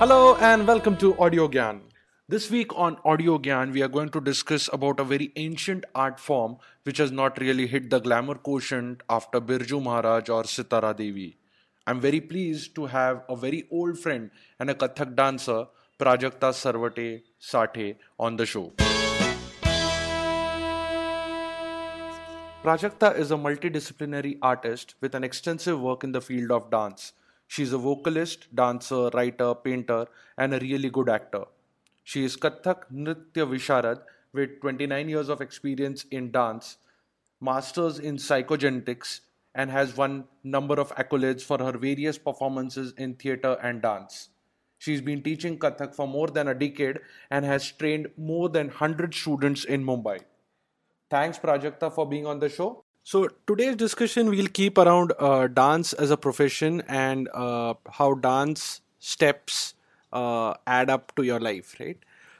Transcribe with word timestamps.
Hello 0.00 0.36
and 0.36 0.64
welcome 0.64 0.96
to 0.98 1.18
Audio 1.18 1.48
Gyan. 1.48 1.80
This 2.28 2.52
week 2.52 2.72
on 2.78 2.98
Audio 3.04 3.36
Gyan, 3.36 3.72
we 3.72 3.82
are 3.82 3.88
going 3.88 4.10
to 4.10 4.20
discuss 4.20 4.70
about 4.72 5.00
a 5.00 5.02
very 5.02 5.32
ancient 5.34 5.84
art 5.92 6.20
form 6.20 6.58
which 6.84 6.98
has 6.98 7.10
not 7.10 7.40
really 7.40 7.66
hit 7.66 7.90
the 7.90 7.98
glamour 7.98 8.36
quotient 8.36 9.02
after 9.10 9.40
Birju 9.40 9.82
Maharaj 9.82 10.28
or 10.28 10.44
Sitara 10.44 10.96
Devi. 10.96 11.36
I'm 11.84 11.98
very 12.00 12.20
pleased 12.20 12.76
to 12.76 12.86
have 12.86 13.24
a 13.28 13.34
very 13.34 13.66
old 13.72 13.98
friend 13.98 14.30
and 14.60 14.70
a 14.70 14.74
Kathak 14.76 15.16
dancer, 15.16 15.66
Prajakta 15.98 16.52
Sarvate 16.60 17.22
Sathe, 17.42 17.96
on 18.20 18.36
the 18.36 18.46
show. 18.46 18.72
Prajakta 22.62 23.18
is 23.18 23.32
a 23.32 23.36
multidisciplinary 23.36 24.38
artist 24.42 24.94
with 25.00 25.16
an 25.16 25.24
extensive 25.24 25.80
work 25.80 26.04
in 26.04 26.12
the 26.12 26.20
field 26.20 26.52
of 26.52 26.70
dance. 26.70 27.14
She's 27.48 27.72
a 27.72 27.78
vocalist, 27.78 28.54
dancer, 28.54 29.08
writer, 29.14 29.54
painter, 29.54 30.06
and 30.36 30.54
a 30.54 30.58
really 30.60 30.90
good 30.90 31.08
actor. 31.08 31.44
She 32.04 32.24
is 32.24 32.36
Kathak 32.36 32.82
Nritya 32.92 33.48
Visharad 33.52 34.02
with 34.32 34.60
29 34.60 35.08
years 35.08 35.28
of 35.30 35.40
experience 35.40 36.04
in 36.10 36.30
dance, 36.30 36.76
masters 37.40 37.98
in 37.98 38.16
psychogenetics, 38.16 39.20
and 39.54 39.70
has 39.70 39.96
won 39.96 40.24
number 40.44 40.78
of 40.78 40.94
accolades 40.96 41.42
for 41.42 41.58
her 41.58 41.72
various 41.72 42.18
performances 42.18 42.92
in 42.98 43.14
theater 43.14 43.56
and 43.62 43.80
dance. 43.80 44.28
She's 44.76 45.00
been 45.00 45.22
teaching 45.22 45.58
Kathak 45.58 45.94
for 45.94 46.06
more 46.06 46.28
than 46.28 46.48
a 46.48 46.54
decade 46.54 47.00
and 47.30 47.44
has 47.44 47.72
trained 47.72 48.08
more 48.16 48.48
than 48.48 48.68
100 48.68 49.14
students 49.14 49.64
in 49.64 49.84
Mumbai. 49.84 50.20
Thanks, 51.10 51.38
Prajakta, 51.38 51.92
for 51.92 52.06
being 52.06 52.26
on 52.26 52.38
the 52.38 52.48
show. 52.48 52.84
So 53.08 53.26
today's 53.46 53.74
discussion 53.74 54.28
we'll 54.28 54.48
keep 54.48 54.76
around 54.76 55.14
uh, 55.18 55.46
dance 55.46 55.94
as 55.94 56.10
a 56.10 56.16
profession 56.18 56.82
and 56.88 57.26
uh, 57.32 57.72
how 57.90 58.12
dance 58.12 58.82
steps 58.98 59.72
uh, 60.12 60.52
add 60.66 60.90
up 60.90 61.14
to 61.16 61.22
your 61.22 61.40
life, 61.40 61.74
right? 61.80 61.96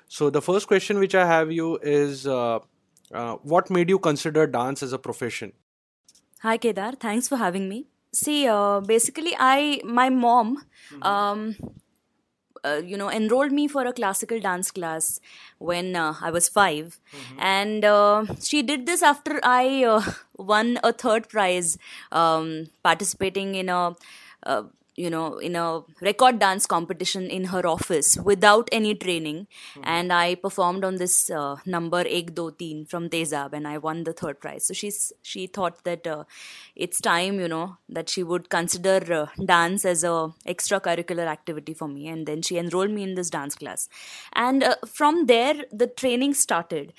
So 0.09 0.29
the 0.29 0.43
first 0.43 0.69
question 0.69 0.99
which 0.99 1.15
I 1.15 1.25
have 1.27 1.51
you 1.51 1.79
is, 1.79 2.27
uh, 2.27 2.59
uh, 3.15 3.37
what 3.37 3.71
made 3.71 3.89
you 3.89 3.99
consider 3.99 4.47
dance 4.47 4.83
as 4.83 4.93
a 4.93 4.99
profession? 4.99 5.55
Hi 6.43 6.59
Kedar, 6.59 6.93
thanks 7.01 7.29
for 7.29 7.39
having 7.39 7.67
me. 7.71 7.87
See, 8.13 8.47
uh, 8.47 8.81
basically, 8.81 9.35
I 9.39 9.81
my 9.85 10.11
mom, 10.11 10.67
um, 11.01 11.57
uh, 12.69 12.81
you 12.85 12.97
know, 12.97 13.11
enrolled 13.11 13.53
me 13.53 13.67
for 13.69 13.85
a 13.87 13.93
classical 13.93 14.41
dance 14.41 14.71
class 14.71 15.21
when 15.59 15.97
uh, 15.97 16.15
I 16.21 16.31
was 16.31 16.49
5 16.49 16.99
and 17.39 17.85
uh, 17.85 18.25
she 18.41 18.63
did 18.63 18.87
this 18.87 19.03
after 19.03 19.41
I 19.43 19.85
uh, 19.85 20.03
won 20.37 20.79
a 20.83 20.93
third 20.93 21.29
prize 21.29 21.79
um, 22.13 22.67
participating 22.83 23.55
in 23.55 23.69
a. 23.69 23.97
You 25.05 25.11
know, 25.15 25.27
in 25.49 25.55
a 25.55 25.65
record 26.01 26.39
dance 26.43 26.65
competition 26.71 27.25
in 27.35 27.45
her 27.51 27.65
office 27.73 28.09
without 28.29 28.71
any 28.79 28.95
training, 29.03 29.37
and 29.97 30.13
I 30.13 30.35
performed 30.45 30.87
on 30.89 30.97
this 31.03 31.31
uh, 31.41 31.57
number 31.75 32.01
Ek 32.19 32.33
Do 32.39 32.47
Teen 32.63 32.81
from 32.93 33.09
Tezab, 33.13 33.53
and 33.59 33.69
I 33.73 33.79
won 33.85 34.03
the 34.09 34.15
third 34.21 34.41
prize. 34.47 34.65
So 34.71 34.75
she's 34.81 34.99
she 35.23 35.47
thought 35.59 35.85
that 35.85 36.09
uh, 36.15 36.25
it's 36.87 37.01
time, 37.01 37.39
you 37.45 37.51
know, 37.55 37.77
that 37.99 38.09
she 38.15 38.25
would 38.33 38.51
consider 38.57 38.97
uh, 39.21 39.45
dance 39.53 39.85
as 39.93 40.03
a 40.03 40.17
extracurricular 40.55 41.29
activity 41.37 41.75
for 41.83 41.89
me, 41.95 42.09
and 42.09 42.27
then 42.33 42.43
she 42.43 42.59
enrolled 42.65 42.91
me 42.99 43.07
in 43.09 43.15
this 43.21 43.31
dance 43.39 43.55
class, 43.63 43.89
and 44.47 44.69
uh, 44.73 44.75
from 44.99 45.25
there 45.27 45.65
the 45.85 45.87
training 46.03 46.35
started, 46.45 46.93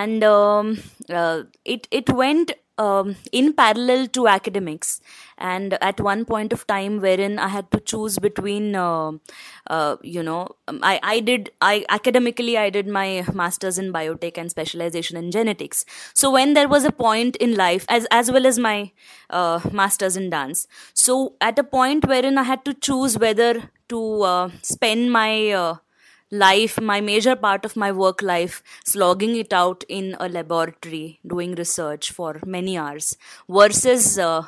and 0.00 0.28
um, 0.32 0.74
uh, 1.22 1.38
it 1.76 1.86
it 2.02 2.10
went 2.24 2.52
um, 2.78 3.16
in 3.32 3.52
parallel 3.52 4.06
to 4.08 4.26
academics. 4.28 5.00
And 5.38 5.74
at 5.80 6.00
one 6.00 6.24
point 6.24 6.52
of 6.52 6.66
time 6.66 7.00
wherein 7.00 7.38
i 7.40 7.48
had 7.48 7.70
to 7.72 7.80
choose 7.80 8.18
between 8.20 8.76
uh, 8.76 9.12
uh, 9.68 9.96
you 10.02 10.22
know 10.22 10.48
um, 10.68 10.78
I, 10.82 11.00
I 11.02 11.20
did 11.20 11.50
i 11.60 11.84
academically 11.88 12.56
i 12.58 12.70
did 12.70 12.86
my 12.86 13.24
masters 13.32 13.78
in 13.78 13.92
biotech 13.92 14.38
and 14.38 14.50
specialization 14.50 15.16
in 15.16 15.30
genetics. 15.30 15.84
So 16.14 16.30
when 16.30 16.54
there 16.54 16.68
was 16.68 16.84
a 16.84 16.92
point 16.92 17.36
in 17.36 17.54
life 17.56 17.84
as 17.88 18.06
as 18.10 18.30
well 18.30 18.46
as 18.46 18.58
my 18.58 18.92
uh, 19.30 19.60
masters 19.72 20.16
in 20.16 20.30
dance. 20.30 20.66
So 20.94 21.34
at 21.40 21.58
a 21.58 21.64
point 21.64 22.06
wherein 22.06 22.38
i 22.38 22.42
had 22.44 22.64
to 22.64 22.74
choose 22.74 23.18
whether 23.18 23.70
to 23.88 24.22
uh, 24.22 24.50
spend 24.62 25.12
my 25.12 25.50
uh, 25.50 25.74
life, 26.30 26.80
my 26.80 27.00
major 27.00 27.36
part 27.36 27.64
of 27.64 27.76
my 27.76 27.92
work 27.92 28.22
life, 28.22 28.62
slogging 28.84 29.36
it 29.36 29.52
out 29.52 29.84
in 29.88 30.16
a 30.20 30.28
laboratory, 30.28 31.20
doing 31.26 31.54
research 31.54 32.10
for 32.10 32.40
many 32.44 32.76
hours, 32.76 33.16
versus 33.48 34.18
uh, 34.18 34.42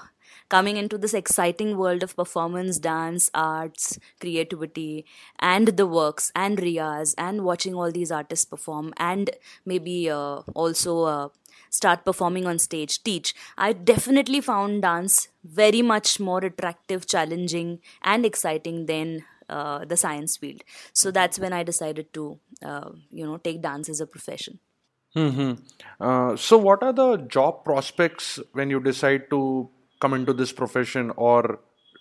coming 0.49 0.77
into 0.77 0.97
this 0.99 1.15
exciting 1.15 1.77
world 1.77 2.03
of 2.03 2.15
performance, 2.17 2.79
dance, 2.79 3.31
arts, 3.35 3.99
creativity, 4.21 5.05
and 5.39 5.69
the 5.69 5.87
works, 5.87 6.31
and 6.35 6.59
riyas, 6.59 7.15
and 7.19 7.43
watching 7.45 7.75
all 7.75 7.91
these 7.91 8.13
artists 8.13 8.45
perform, 8.45 8.93
and 8.97 9.31
maybe 9.65 10.11
uh, 10.11 10.41
also. 10.55 11.03
Uh, 11.03 11.29
start 11.69 12.05
performing 12.05 12.47
on 12.47 12.59
stage 12.59 13.03
teach 13.03 13.35
i 13.59 13.73
definitely 13.73 14.41
found 14.41 14.81
dance 14.83 15.29
very 15.45 15.83
much 15.83 16.19
more 16.21 16.39
attractive 16.45 17.07
challenging 17.07 17.81
and 18.03 18.25
exciting 18.25 18.87
than 18.87 19.25
uh, 19.49 19.85
the 19.85 19.97
science 19.97 20.37
field. 20.37 20.63
So 20.93 21.11
that's 21.11 21.39
when 21.39 21.53
I 21.53 21.63
decided 21.63 22.13
to, 22.15 22.39
uh, 22.63 22.91
you 23.11 23.25
know, 23.25 23.37
take 23.39 23.63
dance 23.63 23.89
as 23.89 24.01
a 24.01 24.07
profession. 24.07 24.59
hmm 25.15 25.53
Uh, 26.01 26.37
so, 26.37 26.59
what 26.59 26.83
are 26.83 26.93
the 26.93 27.17
job 27.35 27.65
prospects 27.65 28.39
when 28.53 28.71
you 28.71 28.81
decide 28.81 29.31
to 29.31 29.71
come 30.01 30.15
into 30.15 30.33
this 30.41 30.53
profession 30.53 31.11
or 31.17 31.61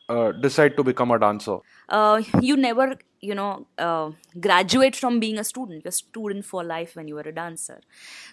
uh, 0.09 0.31
decide 0.33 0.75
to 0.77 0.83
become 0.83 1.11
a 1.11 1.19
dancer? 1.19 1.57
Uh, 1.89 2.21
you 2.41 2.57
never, 2.57 2.97
you 3.21 3.35
know, 3.35 3.67
uh, 3.77 4.11
graduate 4.39 4.95
from 4.95 5.19
being 5.19 5.37
a 5.39 5.43
student. 5.43 5.83
You're 5.83 5.89
a 5.89 5.99
student 5.99 6.45
for 6.45 6.63
life 6.63 6.95
when 6.95 7.07
you 7.07 7.17
are 7.17 7.27
a 7.27 7.31
dancer. 7.31 7.79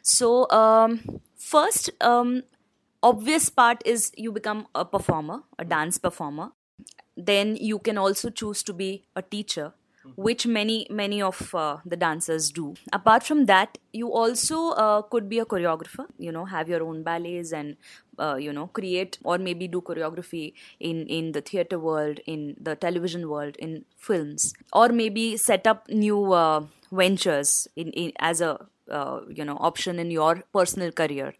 So 0.02 0.50
um, 0.50 1.00
first, 1.36 1.90
um, 2.00 2.42
obvious 3.02 3.48
part 3.50 3.82
is 3.84 4.10
you 4.16 4.32
become 4.32 4.66
a 4.74 4.84
performer, 4.84 5.40
a 5.58 5.64
dance 5.64 5.98
performer. 5.98 6.50
Then 7.16 7.56
you 7.56 7.78
can 7.78 7.98
also 7.98 8.30
choose 8.30 8.62
to 8.64 8.72
be 8.72 9.04
a 9.14 9.22
teacher 9.22 9.72
which 10.16 10.46
many 10.46 10.86
many 10.90 11.22
of 11.22 11.54
uh, 11.54 11.78
the 11.84 11.96
dancers 11.96 12.50
do. 12.50 12.74
Apart 12.92 13.22
from 13.22 13.46
that 13.46 13.78
you 13.92 14.12
also 14.12 14.70
uh, 14.70 15.02
could 15.02 15.28
be 15.28 15.38
a 15.38 15.44
choreographer 15.44 16.06
you 16.18 16.32
know 16.32 16.44
have 16.44 16.68
your 16.68 16.82
own 16.82 17.02
ballets 17.02 17.52
and 17.52 17.76
uh, 18.18 18.36
you 18.36 18.52
know 18.52 18.66
create 18.68 19.18
or 19.24 19.38
maybe 19.38 19.68
do 19.68 19.80
choreography 19.80 20.54
in 20.80 21.06
in 21.06 21.32
the 21.32 21.40
theater 21.40 21.78
world 21.78 22.20
in 22.26 22.56
the 22.60 22.74
television 22.74 23.28
world 23.28 23.56
in 23.58 23.84
films. 23.96 24.52
Or 24.72 24.88
maybe 24.88 25.36
set 25.36 25.66
up 25.66 25.88
new 25.88 26.32
uh, 26.32 26.66
ventures 26.90 27.68
in, 27.76 27.90
in 27.92 28.12
as 28.18 28.40
a 28.40 28.66
uh, 28.92 29.20
you 29.28 29.44
know 29.44 29.56
option 29.60 29.98
in 29.98 30.10
your 30.10 30.42
personal 30.52 30.92
career. 30.92 31.34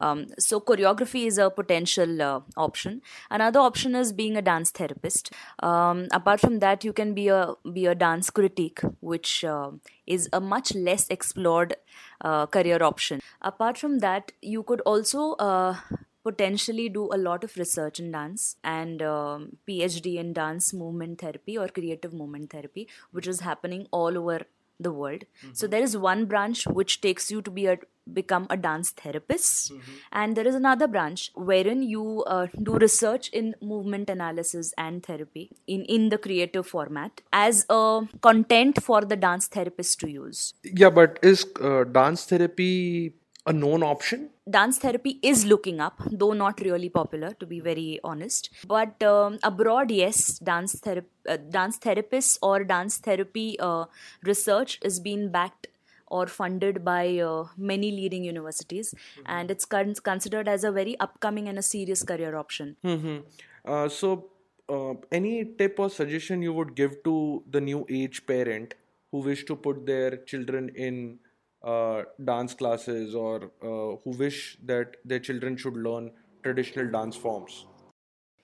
Um, 0.00 0.26
so 0.38 0.60
choreography 0.60 1.26
is 1.26 1.38
a 1.38 1.50
potential 1.50 2.22
uh, 2.22 2.40
option. 2.56 3.02
Another 3.30 3.60
option 3.60 3.94
is 3.94 4.12
being 4.12 4.36
a 4.36 4.42
dance 4.42 4.70
therapist. 4.70 5.32
Um, 5.62 6.06
apart 6.12 6.40
from 6.40 6.60
that 6.60 6.84
you 6.84 6.92
can 6.92 7.14
be 7.14 7.28
a 7.28 7.54
be 7.72 7.86
a 7.86 7.94
dance 7.94 8.30
critic 8.30 8.80
which 9.00 9.44
uh, 9.44 9.70
is 10.06 10.28
a 10.32 10.40
much 10.40 10.74
less 10.74 11.08
explored 11.08 11.76
uh, 12.20 12.46
career 12.46 12.82
option. 12.82 13.20
Apart 13.40 13.78
from 13.78 13.98
that 13.98 14.32
you 14.40 14.62
could 14.62 14.80
also 14.82 15.32
uh, 15.32 15.76
potentially 16.22 16.88
do 16.88 17.08
a 17.12 17.18
lot 17.18 17.44
of 17.44 17.56
research 17.56 17.98
in 17.98 18.10
dance 18.12 18.56
and 18.62 19.02
um, 19.02 19.56
phd 19.68 20.14
in 20.16 20.32
dance 20.32 20.72
movement 20.72 21.20
therapy 21.20 21.58
or 21.58 21.68
creative 21.68 22.12
movement 22.12 22.50
therapy 22.50 22.88
which 23.10 23.26
is 23.26 23.40
happening 23.40 23.86
all 23.90 24.16
over 24.16 24.40
the 24.82 24.92
world. 24.92 25.24
So 25.52 25.66
there 25.66 25.82
is 25.82 25.96
one 25.96 26.26
branch 26.26 26.66
which 26.66 27.00
takes 27.00 27.30
you 27.30 27.42
to 27.42 27.50
be 27.50 27.66
a 27.66 27.78
become 28.12 28.46
a 28.50 28.56
dance 28.56 28.90
therapist 28.90 29.72
and 30.10 30.36
there 30.36 30.46
is 30.46 30.54
another 30.54 30.88
branch 30.88 31.30
wherein 31.34 31.82
you 31.82 32.24
uh, 32.24 32.46
do 32.62 32.74
research 32.74 33.28
in 33.28 33.54
movement 33.62 34.10
analysis 34.10 34.72
and 34.76 35.04
therapy 35.04 35.50
in 35.66 35.84
in 35.84 36.08
the 36.08 36.18
creative 36.18 36.66
format 36.66 37.20
as 37.32 37.64
a 37.70 38.00
content 38.20 38.82
for 38.82 39.02
the 39.02 39.16
dance 39.16 39.46
therapist 39.46 40.00
to 40.00 40.10
use. 40.10 40.54
Yeah, 40.64 40.90
but 40.90 41.18
is 41.22 41.46
uh, 41.60 41.84
dance 41.84 42.24
therapy 42.24 43.14
a 43.46 43.52
known 43.52 43.82
option? 43.82 44.30
dance 44.50 44.78
therapy 44.78 45.18
is 45.22 45.44
looking 45.46 45.80
up 45.80 46.00
though 46.10 46.32
not 46.32 46.60
really 46.60 46.88
popular 46.88 47.30
to 47.40 47.46
be 47.46 47.60
very 47.60 48.00
honest. 48.02 48.50
But 48.66 49.02
um, 49.02 49.38
abroad 49.42 49.90
yes 49.90 50.38
dance 50.38 50.78
therapy 50.80 51.08
uh, 51.28 51.36
dance 51.36 51.78
therapists 51.78 52.38
or 52.42 52.64
dance 52.64 52.98
therapy 52.98 53.58
uh, 53.60 53.84
research 54.24 54.80
is 54.82 54.98
being 55.00 55.30
backed 55.30 55.68
or 56.08 56.26
funded 56.26 56.84
by 56.84 57.18
uh, 57.18 57.44
many 57.56 57.90
leading 57.90 58.24
universities. 58.24 58.94
And 59.24 59.50
it's 59.50 59.64
con- 59.64 59.94
considered 59.94 60.48
as 60.48 60.64
a 60.64 60.70
very 60.70 60.98
upcoming 61.00 61.48
and 61.48 61.58
a 61.58 61.62
serious 61.62 62.02
career 62.02 62.36
option. 62.36 62.76
Hmm 62.82 63.18
Uh, 63.64 63.88
so, 63.88 64.28
uh, 64.68 64.94
any 65.16 65.44
tip 65.58 65.76
or 65.78 65.88
suggestion 65.88 66.42
you 66.42 66.52
would 66.52 66.74
give 66.74 66.94
to 67.04 67.42
the 67.48 67.60
new 67.60 67.86
age 67.88 68.26
parent 68.26 68.74
who 69.12 69.18
wish 69.18 69.44
to 69.50 69.54
put 69.54 69.86
their 69.86 70.16
children 70.32 70.68
in 70.74 71.18
uh, 71.64 72.02
dance 72.24 72.54
classes 72.54 73.14
or 73.14 73.50
uh, 73.62 73.96
who 74.02 74.16
wish 74.18 74.58
that 74.64 74.96
their 75.04 75.20
children 75.20 75.56
should 75.56 75.76
learn 75.76 76.10
traditional 76.42 76.90
dance 76.90 77.16
forms? 77.16 77.66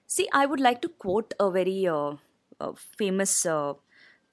See, 0.06 0.28
I 0.32 0.46
would 0.46 0.60
like 0.60 0.80
to 0.82 0.88
quote 0.88 1.34
a 1.38 1.50
very 1.50 1.86
uh, 1.86 2.14
uh, 2.60 2.72
famous 2.96 3.44
uh, 3.44 3.74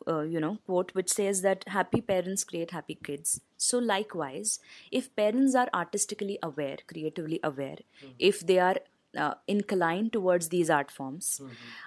uh, 0.08 0.22
you 0.22 0.40
know 0.40 0.58
quote 0.66 0.94
which 0.94 1.12
says 1.12 1.42
that 1.42 1.64
happy 1.68 2.02
parents 2.02 2.44
create 2.44 2.72
happy 2.72 2.96
kids. 3.04 3.42
So 3.58 3.80
likewise 3.80 4.60
if 4.92 5.16
parents 5.16 5.56
are 5.56 5.70
artistically 5.74 6.38
aware 6.44 6.78
creatively 6.88 7.40
aware 7.44 7.78
if 8.20 8.46
they 8.46 8.60
are 8.60 8.76
uh, 9.18 9.36
inclined 9.48 10.12
towards 10.12 10.50
these 10.50 10.70
art 10.70 10.92
forms 10.92 11.42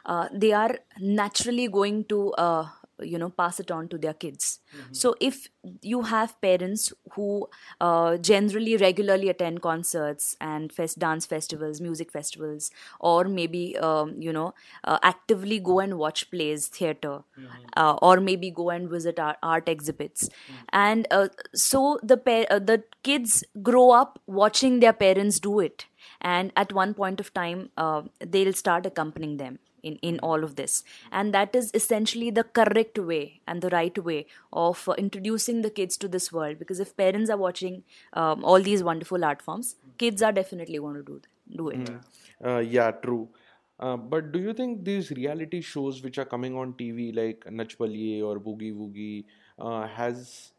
uh, 0.06 0.28
they 0.32 0.52
are 0.52 0.78
naturally 0.98 1.68
going 1.68 2.04
to 2.04 2.32
uh, 2.32 2.66
you 3.02 3.18
know 3.18 3.30
pass 3.30 3.60
it 3.60 3.70
on 3.70 3.88
to 3.88 3.98
their 3.98 4.14
kids. 4.14 4.60
So 4.92 5.14
if 5.20 5.48
you 5.82 6.02
have 6.02 6.40
parents 6.40 6.92
who 7.12 7.48
uh, 7.80 8.16
generally 8.18 8.76
regularly 8.76 9.28
attend 9.28 9.62
concerts 9.62 10.36
and 10.40 10.72
fest 10.72 10.98
dance 10.98 11.26
festivals 11.26 11.80
music 11.80 12.12
festivals 12.12 12.70
or 13.00 13.24
maybe 13.24 13.76
um, 13.78 14.14
you 14.20 14.32
know 14.32 14.54
uh, 14.84 14.98
actively 15.02 15.58
go 15.58 15.80
and 15.80 15.98
watch 15.98 16.30
plays 16.30 16.68
theater 16.68 17.20
uh, 17.76 17.94
or 18.02 18.20
maybe 18.20 18.50
go 18.50 18.70
and 18.70 18.88
visit 18.88 19.18
art, 19.18 19.36
art 19.42 19.68
exhibits. 19.68 20.28
And 20.72 21.06
uh, 21.10 21.28
so 21.54 21.98
the 22.02 22.16
pa- 22.16 22.46
uh, 22.50 22.58
the 22.58 22.82
kids 23.02 23.44
grow 23.62 23.90
up 23.90 24.20
watching 24.26 24.80
their 24.80 24.92
parents 24.92 25.38
do 25.40 25.60
it. 25.60 25.86
And 26.20 26.52
at 26.56 26.72
one 26.72 26.94
point 26.94 27.20
of 27.20 27.32
time 27.34 27.70
uh, 27.76 28.02
they'll 28.20 28.52
start 28.52 28.86
accompanying 28.86 29.36
them 29.36 29.58
in, 29.82 29.96
in 29.96 30.18
all 30.20 30.44
of 30.44 30.56
this 30.56 30.84
and 31.12 31.34
that 31.34 31.54
is 31.54 31.70
essentially 31.74 32.30
the 32.30 32.44
correct 32.44 32.98
way 32.98 33.40
and 33.46 33.62
the 33.62 33.70
right 33.70 33.98
way 34.04 34.26
of 34.52 34.88
uh, 34.88 34.92
introducing 34.92 35.62
the 35.62 35.70
kids 35.70 35.96
to 35.96 36.08
this 36.08 36.32
world 36.32 36.58
because 36.58 36.80
if 36.80 36.96
parents 36.96 37.30
are 37.30 37.36
watching 37.36 37.82
um, 38.12 38.44
all 38.44 38.60
these 38.60 38.82
wonderful 38.82 39.24
art 39.24 39.42
forms 39.42 39.76
kids 39.98 40.22
are 40.22 40.32
definitely 40.32 40.78
going 40.78 40.94
to 40.94 41.02
do 41.02 41.20
do 41.56 41.68
it 41.68 41.90
Uh, 42.44 42.58
yeah, 42.58 42.90
true. 42.90 43.28
Uh, 43.80 43.96
but 43.96 44.32
do 44.32 44.40
you 44.40 44.52
think 44.52 44.84
these 44.84 45.10
reality 45.12 45.60
shows 45.60 46.02
which 46.02 46.18
are 46.18 46.24
coming 46.24 46.56
on 46.56 46.72
TV 46.74 47.12
like 47.12 47.50
Nach 47.50 47.68
Baliye 47.78 48.22
or 48.22 48.38
Boogie 48.40 48.74
Woogie 48.74 49.24
uh, 49.58 49.86
has 49.86 50.52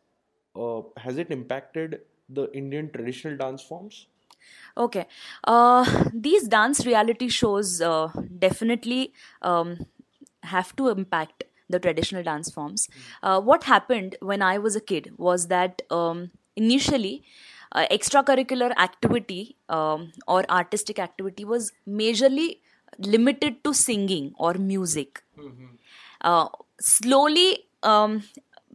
uh, 0.56 0.81
has 0.98 1.18
it 1.18 1.31
impacted 1.31 2.01
the 2.30 2.50
Indian 2.54 2.89
traditional 2.92 3.36
dance 3.36 3.62
forms? 3.62 4.07
Okay. 4.77 5.05
Uh, 5.43 6.09
these 6.13 6.47
dance 6.47 6.85
reality 6.85 7.27
shows 7.27 7.81
uh, 7.81 8.09
definitely 8.37 9.13
um, 9.41 9.85
have 10.43 10.75
to 10.75 10.89
impact 10.89 11.43
the 11.69 11.79
traditional 11.79 12.23
dance 12.23 12.49
forms. 12.49 12.87
Uh, 13.21 13.39
what 13.39 13.63
happened 13.63 14.15
when 14.21 14.41
I 14.41 14.57
was 14.57 14.75
a 14.75 14.81
kid 14.81 15.11
was 15.17 15.47
that 15.47 15.81
um, 15.91 16.31
initially, 16.55 17.23
uh, 17.71 17.85
extracurricular 17.91 18.75
activity 18.77 19.55
um, 19.69 20.11
or 20.27 20.43
artistic 20.49 20.97
activity 20.97 21.45
was 21.45 21.71
majorly 21.87 22.57
limited 22.97 23.63
to 23.63 23.73
singing 23.73 24.33
or 24.37 24.55
music. 24.55 25.21
Uh, 26.21 26.47
slowly, 26.79 27.65
um, 27.83 28.23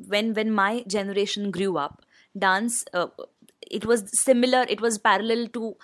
when 0.09 0.35
when 0.35 0.51
my 0.51 0.85
generation 0.87 1.51
grew 1.51 1.77
up, 1.77 2.03
dance 2.39 2.85
uh, 2.95 3.09
it 3.75 3.85
was 3.85 4.05
similar. 4.19 4.65
It 4.69 4.81
was 4.81 4.99
parallel 4.99 5.49
to 5.59 5.77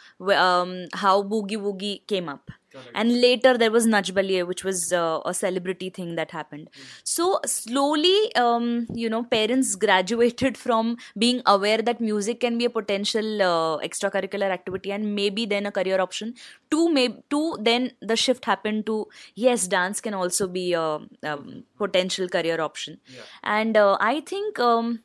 um, 0.46 0.86
how 0.94 1.22
boogie 1.22 1.62
woogie 1.66 2.06
came 2.06 2.28
up. 2.28 2.50
And 2.94 3.20
later 3.20 3.58
there 3.58 3.70
was 3.70 3.86
Nach 3.86 4.04
Baliye, 4.04 4.46
which 4.46 4.62
was 4.64 4.92
uh, 4.92 5.20
a 5.24 5.34
celebrity 5.34 5.90
thing 5.90 6.14
that 6.14 6.30
happened. 6.30 6.70
So 7.04 7.40
slowly, 7.44 8.34
um, 8.36 8.86
you 8.94 9.10
know, 9.10 9.24
parents 9.24 9.74
graduated 9.74 10.56
from 10.56 10.96
being 11.18 11.42
aware 11.46 11.78
that 11.78 12.00
music 12.00 12.40
can 12.40 12.58
be 12.58 12.64
a 12.66 12.70
potential 12.70 13.42
uh, 13.42 13.78
extracurricular 13.78 14.50
activity 14.50 14.92
and 14.92 15.14
maybe 15.14 15.46
then 15.46 15.66
a 15.66 15.72
career 15.72 16.00
option. 16.00 16.34
To 16.70 16.88
maybe 16.92 17.22
to 17.30 17.56
then 17.60 17.92
the 18.00 18.16
shift 18.16 18.44
happened 18.44 18.86
to 18.86 19.08
yes, 19.34 19.66
dance 19.66 20.00
can 20.00 20.14
also 20.14 20.46
be 20.46 20.72
a, 20.72 21.00
um, 21.24 21.64
potential 21.76 22.28
career 22.28 22.60
option. 22.60 22.98
And 23.42 23.76
uh, 23.76 23.96
I 24.00 24.20
think. 24.20 24.58
Um, 24.58 25.00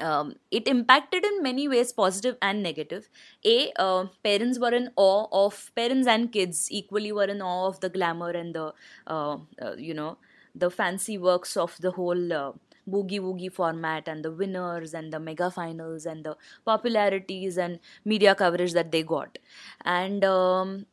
um, 0.00 0.34
it 0.50 0.66
impacted 0.66 1.24
in 1.24 1.42
many 1.42 1.68
ways 1.68 1.92
positive 1.92 2.36
and 2.42 2.62
negative. 2.62 3.08
A 3.44 3.72
uh, 3.76 4.06
parents 4.22 4.58
were 4.58 4.72
in 4.74 4.90
awe 4.96 5.26
of 5.32 5.70
parents 5.76 6.08
and 6.08 6.32
kids 6.32 6.68
equally 6.70 7.12
were 7.12 7.24
in 7.36 7.40
awe 7.42 7.66
of 7.66 7.80
the 7.80 7.88
glamour 7.88 8.30
and 8.30 8.54
the 8.54 8.72
uh, 9.06 9.38
uh, 9.62 9.74
you 9.76 9.94
know 9.94 10.16
the 10.54 10.70
fancy 10.70 11.18
works 11.18 11.56
of 11.56 11.76
the 11.80 11.92
whole 11.92 12.32
uh, 12.32 12.52
boogie 12.88 13.20
woogie 13.20 13.52
format 13.52 14.08
and 14.08 14.24
the 14.24 14.30
winners 14.30 14.94
and 14.94 15.12
the 15.12 15.18
mega 15.20 15.50
finals 15.50 16.06
and 16.06 16.24
the 16.24 16.36
popularities 16.64 17.56
and 17.56 17.78
media 18.04 18.34
coverage 18.34 18.72
that 18.72 18.92
they 18.92 19.02
got. 19.02 19.38
And 19.84 20.24
um, 20.24 20.86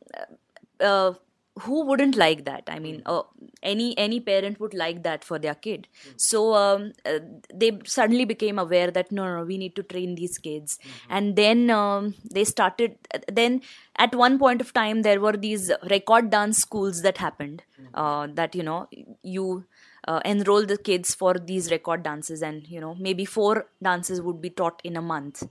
uh, 0.79 1.13
who 1.61 1.85
wouldn't 1.85 2.15
like 2.15 2.45
that? 2.45 2.63
I 2.67 2.79
mean 2.79 3.01
uh, 3.05 3.23
any 3.63 3.97
any 3.97 4.19
parent 4.19 4.59
would 4.59 4.73
like 4.73 5.03
that 5.03 5.23
for 5.23 5.39
their 5.39 5.55
kid. 5.55 5.87
So 6.17 6.53
um, 6.53 6.93
uh, 7.05 7.19
they 7.53 7.71
suddenly 7.85 8.25
became 8.25 8.59
aware 8.59 8.91
that 8.91 9.11
no, 9.11 9.25
no 9.25 9.37
no 9.37 9.43
we 9.43 9.57
need 9.57 9.75
to 9.75 9.83
train 9.83 10.15
these 10.15 10.37
kids. 10.37 10.79
And 11.09 11.35
then 11.35 11.69
um, 11.69 12.15
they 12.29 12.43
started 12.43 12.95
then 13.27 13.61
at 13.97 14.15
one 14.15 14.39
point 14.39 14.61
of 14.61 14.73
time 14.73 15.01
there 15.01 15.19
were 15.19 15.33
these 15.33 15.71
record 15.89 16.29
dance 16.29 16.57
schools 16.57 17.01
that 17.01 17.17
happened 17.17 17.63
uh, 17.93 18.27
that 18.33 18.55
you 18.55 18.63
know 18.63 18.87
you 19.23 19.65
uh, 20.07 20.19
enroll 20.25 20.65
the 20.65 20.77
kids 20.77 21.13
for 21.13 21.33
these 21.35 21.69
record 21.71 22.03
dances 22.03 22.41
and 22.41 22.67
you 22.67 22.79
know 22.79 22.95
maybe 22.95 23.25
four 23.25 23.67
dances 23.81 24.21
would 24.21 24.41
be 24.41 24.49
taught 24.49 24.81
in 24.83 24.97
a 24.97 25.01
month. 25.01 25.43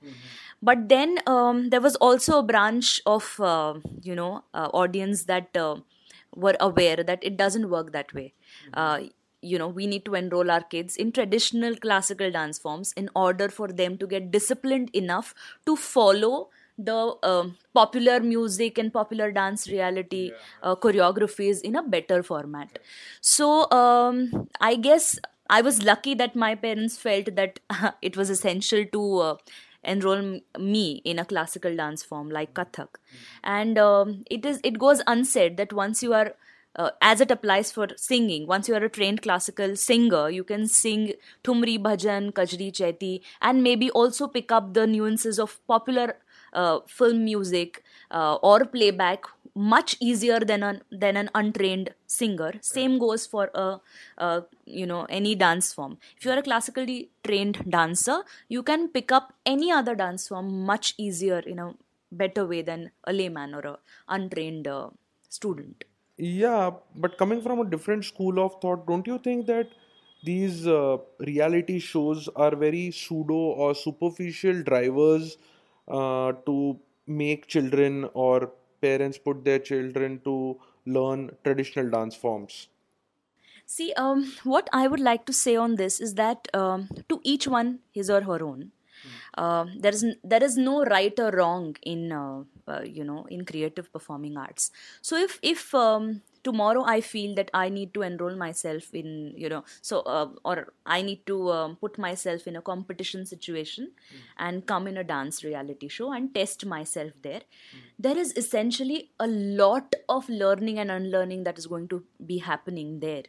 But 0.63 0.89
then 0.89 1.19
um, 1.27 1.71
there 1.71 1.81
was 1.81 1.97
also 1.97 2.39
a 2.39 2.43
branch 2.43 3.01
of 3.07 3.39
uh, 3.41 3.75
you 4.03 4.15
know 4.15 4.45
uh, 4.53 4.69
audience 4.73 5.25
that 5.25 5.57
uh, 5.57 5.77
were 6.35 6.57
aware 6.61 6.97
that 6.97 7.19
it 7.23 7.37
doesn't 7.37 7.71
work 7.71 7.93
that 7.93 8.13
way. 8.15 8.33
Uh, 8.75 9.01
you 9.43 9.59
know 9.59 9.69
we 9.69 9.87
need 9.87 10.05
to 10.05 10.15
enroll 10.15 10.51
our 10.51 10.63
kids 10.63 10.97
in 10.97 11.11
traditional 11.13 11.75
classical 11.77 12.31
dance 12.31 12.59
forms 12.59 12.93
in 12.93 13.09
order 13.17 13.49
for 13.49 13.69
them 13.69 13.97
to 13.97 14.07
get 14.07 14.31
disciplined 14.31 14.91
enough 14.93 15.35
to 15.65 15.77
follow 15.77 16.51
the 16.79 17.15
um, 17.23 17.57
popular 17.75 18.21
music 18.21 18.79
and 18.79 18.93
popular 18.93 19.31
dance 19.31 19.69
reality 19.69 20.33
uh, 20.63 20.75
choreographies 20.75 21.61
in 21.61 21.77
a 21.77 21.83
better 21.83 22.23
format. 22.23 22.79
So 23.21 23.71
um, 23.71 24.49
i 24.61 24.77
guess 24.77 25.19
i 25.49 25.61
was 25.61 25.83
lucky 25.83 26.15
that 26.15 26.37
my 26.37 26.55
parents 26.55 26.97
felt 26.97 27.35
that 27.35 27.61
it 28.03 28.17
was 28.17 28.31
essential 28.31 28.85
to 28.93 29.19
uh, 29.19 29.37
enroll 29.83 30.41
me 30.59 31.03
in 31.05 31.19
a 31.19 31.25
classical 31.25 31.75
dance 31.77 32.03
form 32.03 32.31
like 32.31 32.55
kathak. 32.55 32.89
And 33.43 33.79
um, 33.79 34.25
it 34.31 34.45
is 34.45 34.61
it 34.63 34.79
goes 34.79 35.03
unsaid 35.07 35.57
that 35.57 35.73
once 35.73 36.03
you 36.03 36.15
are 36.15 36.35
uh, 36.77 36.91
as 37.01 37.21
it 37.21 37.31
applies 37.31 37.73
for 37.73 37.89
singing 37.97 38.47
once 38.47 38.69
you 38.69 38.75
are 38.75 38.85
a 38.85 38.89
trained 38.89 39.23
classical 39.23 39.75
singer 39.75 40.31
you 40.31 40.45
can 40.45 40.67
sing 40.69 41.13
thumri 41.43 41.77
bhajan 41.87 42.33
kajri 42.33 42.71
chaiti 42.81 43.21
and 43.43 43.63
maybe 43.63 43.91
also 43.91 44.29
pick 44.29 44.53
up 44.53 44.73
the 44.75 44.87
nuances 44.87 45.39
of 45.39 45.59
popular 45.67 46.17
uh, 46.53 46.79
film 46.87 47.25
music 47.25 47.83
uh, 48.11 48.35
or 48.37 48.65
playback 48.65 49.25
much 49.55 49.97
easier 50.01 50.41
than 50.41 50.63
an 50.63 50.83
than 50.91 51.17
an 51.17 51.31
untrained 51.35 51.95
singer. 52.07 52.53
Same 52.61 52.99
goes 52.99 53.27
for 53.27 53.51
a, 53.55 53.81
a 54.19 54.45
you 54.65 54.87
know 54.87 55.05
any 55.09 55.35
dance 55.35 55.73
form. 55.73 55.99
If 56.17 56.25
you 56.25 56.31
are 56.31 56.39
a 56.39 56.43
classically 56.43 57.11
trained 57.25 57.65
dancer 57.69 58.23
you 58.49 58.63
can 58.63 58.89
pick 58.89 59.13
up 59.13 59.35
any 59.45 59.71
other 59.71 59.95
dance 59.95 60.29
form 60.29 60.65
much 60.65 60.95
easier 60.99 61.39
in 61.41 61.59
a 61.59 61.75
better 62.13 62.47
way 62.47 62.63
than 62.63 62.91
a 63.05 63.13
layman 63.13 63.55
or 63.55 63.61
a 63.61 63.79
untrained 64.09 64.67
uh, 64.67 64.89
student. 65.29 65.85
Yeah, 66.17 66.71
but 66.97 67.17
coming 67.17 67.41
from 67.41 67.61
a 67.61 67.65
different 67.65 68.05
school 68.05 68.39
of 68.41 68.61
thought, 68.61 68.87
don't 68.87 69.07
you 69.07 69.19
think 69.19 69.47
that 69.47 69.69
these 70.23 70.67
uh, 70.67 70.99
reality 71.21 71.79
shows 71.79 72.29
are 72.37 72.55
very 72.55 72.91
pseudo 72.91 73.35
or 73.35 73.75
superficial 73.75 74.63
drivers 74.63 75.39
uh, 75.89 76.33
to 76.45 76.79
make 77.07 77.47
children 77.47 78.09
or 78.13 78.53
parents 78.81 79.19
put 79.19 79.45
their 79.45 79.59
children 79.59 80.21
to 80.25 80.59
learn 80.87 81.31
traditional 81.45 81.91
dance 81.91 82.15
forms? 82.15 82.69
See, 83.67 83.93
um, 83.95 84.33
what 84.45 84.69
I 84.73 84.89
would 84.89 85.01
like 85.01 85.27
to 85.27 85.33
say 85.33 85.57
on 85.57 85.77
this 85.77 86.01
is 86.01 86.15
that 86.15 86.49
um, 86.55 86.89
to 87.09 87.21
each 87.23 87.47
one 87.47 87.81
his 87.93 88.11
or 88.11 88.23
her 88.23 88.43
own. 88.43 88.73
Uh, 89.37 89.67
there 89.79 89.93
is 89.93 90.05
there 90.25 90.43
is 90.43 90.57
no 90.57 90.85
right 90.85 91.19
or 91.19 91.31
wrong 91.31 91.77
in 91.83 92.13
uh, 92.13 92.43
uh, 92.69 92.83
you 92.83 93.05
know 93.05 93.27
in 93.31 93.45
creative 93.45 93.93
performing 93.93 94.37
arts. 94.37 94.71
So 95.03 95.17
if 95.17 95.39
if 95.43 95.75
um, 95.75 96.23
tomorrow 96.45 96.83
I 96.87 97.01
feel 97.01 97.35
that 97.37 97.51
I 97.53 97.69
need 97.69 97.93
to 97.95 98.03
enroll 98.03 98.37
myself 98.37 98.95
in 98.95 99.35
you 99.37 99.49
know 99.49 99.65
so 99.83 100.01
uh, 100.01 100.29
or 100.45 100.73
I 100.87 101.03
need 101.03 101.27
to 101.27 101.51
um, 101.53 101.77
put 101.77 101.99
myself 101.99 102.47
in 102.47 102.57
a 102.57 102.63
competition 102.63 103.27
situation 103.27 103.93
and 104.39 104.67
come 104.67 104.87
in 104.87 104.97
a 104.97 105.05
dance 105.05 105.43
reality 105.45 105.89
show 105.89 106.13
and 106.13 106.35
test 106.35 106.65
myself 106.67 107.13
there, 107.23 107.43
there 107.99 108.17
is 108.19 108.33
essentially 108.37 109.11
a 109.19 109.27
lot 109.27 109.95
of 110.09 110.29
learning 110.29 110.79
and 110.79 110.91
unlearning 110.91 111.45
that 111.45 111.59
is 111.59 111.67
going 111.67 111.89
to 111.89 112.03
be 112.27 112.39
happening 112.39 113.01
there. 113.01 113.25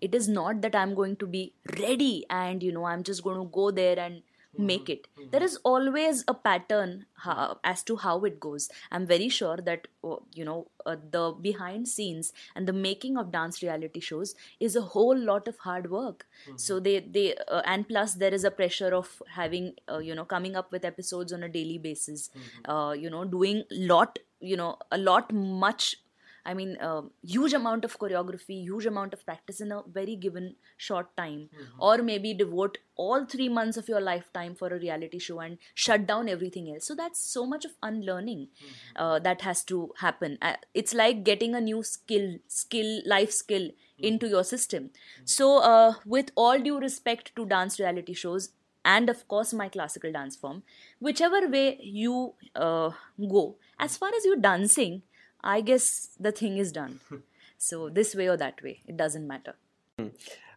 It 0.00 0.14
is 0.14 0.28
not 0.28 0.60
that 0.62 0.74
i'm 0.74 0.94
going 0.94 1.16
to 1.16 1.26
be 1.26 1.52
ready 1.78 2.24
and 2.28 2.62
you 2.62 2.72
know 2.72 2.84
i'm 2.84 3.02
just 3.04 3.22
going 3.22 3.38
to 3.38 3.48
go 3.52 3.70
there 3.70 3.98
and 3.98 4.22
make 4.58 4.88
it. 4.90 5.08
There 5.30 5.42
is 5.42 5.56
always 5.64 6.24
a 6.28 6.34
pattern 6.34 7.06
how, 7.14 7.58
as 7.64 7.82
to 7.84 7.96
how 7.96 8.24
it 8.24 8.38
goes. 8.38 8.68
I'm 8.90 9.06
very 9.06 9.28
sure 9.28 9.56
that 9.56 9.88
uh, 10.04 10.16
you 10.34 10.44
know 10.44 10.68
uh, 10.84 10.96
the 11.10 11.32
behind 11.40 11.88
scenes 11.88 12.32
and 12.54 12.66
the 12.68 12.72
making 12.72 13.16
of 13.16 13.32
dance 13.32 13.62
reality 13.62 14.00
shows 14.00 14.34
is 14.60 14.76
a 14.76 14.82
whole 14.82 15.16
lot 15.16 15.48
of 15.48 15.58
hard 15.58 15.90
work. 15.90 16.26
So 16.56 16.80
they 16.80 17.00
they 17.00 17.34
uh, 17.48 17.62
and 17.64 17.88
plus 17.88 18.14
there 18.14 18.34
is 18.34 18.44
a 18.44 18.50
pressure 18.50 18.94
of 18.94 19.22
having 19.28 19.74
uh, 19.90 19.98
you 19.98 20.14
know 20.14 20.24
coming 20.24 20.56
up 20.56 20.70
with 20.72 20.84
episodes 20.84 21.32
on 21.32 21.42
a 21.42 21.48
daily 21.48 21.78
basis. 21.78 22.30
Uh, 22.64 22.94
you 22.98 23.10
know 23.10 23.24
doing 23.24 23.64
lot 23.70 24.18
you 24.40 24.56
know 24.56 24.76
a 24.90 24.98
lot 24.98 25.32
much 25.32 25.96
I 26.44 26.54
mean, 26.54 26.76
uh, 26.80 27.02
huge 27.22 27.52
amount 27.52 27.84
of 27.84 27.98
choreography, 27.98 28.62
huge 28.62 28.86
amount 28.86 29.14
of 29.14 29.24
practice 29.24 29.60
in 29.60 29.72
a 29.72 29.82
very 29.86 30.16
given 30.16 30.56
short 30.76 31.16
time, 31.16 31.50
or 31.78 31.98
maybe 31.98 32.34
devote 32.34 32.78
all 32.96 33.24
three 33.24 33.48
months 33.48 33.76
of 33.76 33.88
your 33.88 34.00
lifetime 34.00 34.54
for 34.54 34.68
a 34.68 34.78
reality 34.78 35.18
show 35.18 35.40
and 35.40 35.58
shut 35.74 36.06
down 36.06 36.28
everything 36.28 36.72
else. 36.72 36.86
So 36.86 36.94
that's 36.94 37.22
so 37.22 37.46
much 37.46 37.64
of 37.64 37.72
unlearning 37.82 38.48
uh, 38.96 39.18
that 39.20 39.42
has 39.42 39.62
to 39.64 39.92
happen. 39.98 40.38
Uh, 40.42 40.54
it's 40.74 40.94
like 40.94 41.24
getting 41.24 41.54
a 41.54 41.60
new 41.60 41.82
skill, 41.82 42.38
skill, 42.48 43.02
life 43.06 43.30
skill 43.32 43.70
into 43.98 44.28
your 44.28 44.44
system. 44.44 44.90
So, 45.24 45.58
uh, 45.58 45.94
with 46.04 46.32
all 46.34 46.58
due 46.58 46.80
respect 46.80 47.34
to 47.36 47.46
dance 47.46 47.78
reality 47.78 48.14
shows, 48.14 48.50
and 48.84 49.08
of 49.08 49.26
course 49.28 49.52
my 49.54 49.68
classical 49.68 50.10
dance 50.10 50.34
form 50.34 50.62
whichever 50.98 51.48
way 51.48 51.78
you 51.80 52.34
uh, 52.56 52.90
go 53.30 53.56
as 53.78 53.96
far 53.96 54.10
as 54.16 54.24
you're 54.24 54.36
dancing 54.36 55.02
I 55.42 55.60
guess 55.60 56.10
the 56.18 56.32
thing 56.32 56.58
is 56.58 56.72
done. 56.72 57.00
so 57.58 57.88
this 57.88 58.14
way 58.14 58.28
or 58.28 58.36
that 58.36 58.62
way, 58.62 58.80
it 58.86 58.96
doesn't 58.96 59.26
matter. 59.26 59.54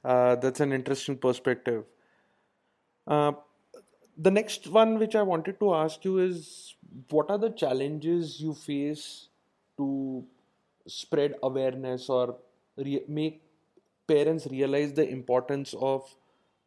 Uh, 0.03 0.35
that's 0.35 0.59
an 0.59 0.71
interesting 0.71 1.17
perspective. 1.17 1.83
Uh, 3.07 3.33
the 4.17 4.31
next 4.31 4.67
one, 4.67 4.97
which 4.99 5.15
I 5.15 5.23
wanted 5.23 5.59
to 5.59 5.73
ask 5.73 6.05
you, 6.05 6.19
is 6.19 6.75
what 7.09 7.29
are 7.29 7.37
the 7.37 7.49
challenges 7.49 8.39
you 8.39 8.53
face 8.53 9.27
to 9.77 10.23
spread 10.87 11.35
awareness 11.43 12.09
or 12.09 12.37
re- 12.77 13.03
make 13.07 13.41
parents 14.07 14.47
realize 14.47 14.93
the 14.93 15.07
importance 15.09 15.73
of 15.79 16.15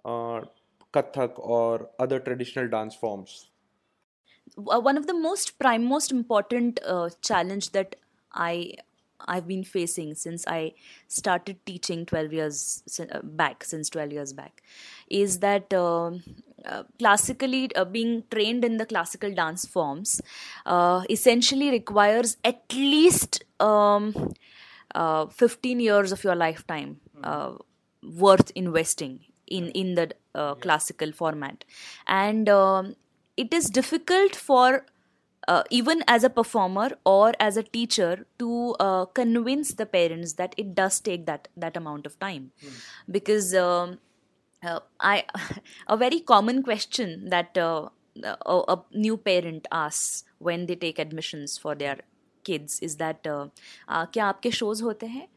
uh, 0.04 0.42
Kathak 0.92 1.32
or 1.36 1.88
other 1.98 2.18
traditional 2.18 2.68
dance 2.68 2.94
forms? 2.94 3.50
one 4.54 4.96
of 4.96 5.06
the 5.06 5.14
most 5.14 5.58
prime 5.58 5.84
most 5.84 6.10
important 6.10 6.80
uh, 6.84 7.10
challenge 7.22 7.70
that 7.72 7.96
I 8.32 8.74
I've 9.26 9.48
been 9.48 9.64
facing 9.64 10.14
since 10.14 10.46
I 10.46 10.74
started 11.08 11.64
teaching 11.66 12.06
12 12.06 12.32
years 12.32 12.82
uh, 13.00 13.20
back, 13.22 13.64
since 13.64 13.90
12 13.90 14.12
years 14.12 14.32
back, 14.32 14.62
is 15.08 15.40
that 15.40 15.72
uh, 15.74 16.12
uh, 16.64 16.84
classically 16.98 17.74
uh, 17.74 17.84
being 17.84 18.24
trained 18.30 18.64
in 18.64 18.76
the 18.76 18.86
classical 18.86 19.34
dance 19.34 19.64
forms 19.66 20.20
uh, 20.66 21.02
essentially 21.10 21.70
requires 21.70 22.36
at 22.44 22.62
least 22.72 23.44
um, 23.60 24.34
uh, 24.94 25.26
15 25.26 25.80
years 25.80 26.12
of 26.12 26.22
your 26.24 26.34
lifetime 26.34 27.00
worth 28.02 28.50
investing 28.54 29.20
in, 29.46 29.68
in 29.70 29.94
the 29.94 30.12
classical 30.60 31.12
format. 31.12 31.64
And 32.06 32.48
um, 32.48 32.94
it 33.36 33.52
is 33.52 33.68
difficult 33.70 34.36
for 34.36 34.84
uh, 35.47 35.63
even 35.69 36.03
as 36.07 36.23
a 36.23 36.29
performer 36.29 36.91
or 37.05 37.33
as 37.39 37.57
a 37.57 37.63
teacher 37.63 38.25
to 38.39 38.75
uh, 38.79 39.05
convince 39.05 39.73
the 39.73 39.85
parents 39.85 40.33
that 40.33 40.53
it 40.57 40.73
does 40.75 40.99
take 40.99 41.25
that 41.25 41.47
that 41.57 41.75
amount 41.77 42.05
of 42.05 42.17
time 42.19 42.51
mm. 42.63 42.71
because 43.09 43.53
um, 43.55 43.99
uh, 44.63 44.79
i 44.99 45.23
a 45.87 45.97
very 45.97 46.19
common 46.19 46.63
question 46.63 47.29
that 47.29 47.57
uh, 47.57 47.89
a, 48.23 48.61
a, 48.67 48.83
new 48.93 49.17
parent 49.17 49.67
asks 49.71 50.23
when 50.39 50.65
they 50.65 50.75
take 50.75 50.99
admissions 50.99 51.57
for 51.57 51.75
their 51.75 51.97
kids 52.43 52.79
is 52.79 52.97
that 52.97 53.27
uh, 53.27 53.47
uh, 53.87 54.05
क्या 54.13 54.25
आपके 54.25 54.51
shows 54.51 54.81
होते 54.81 55.05
हैं 55.05 55.27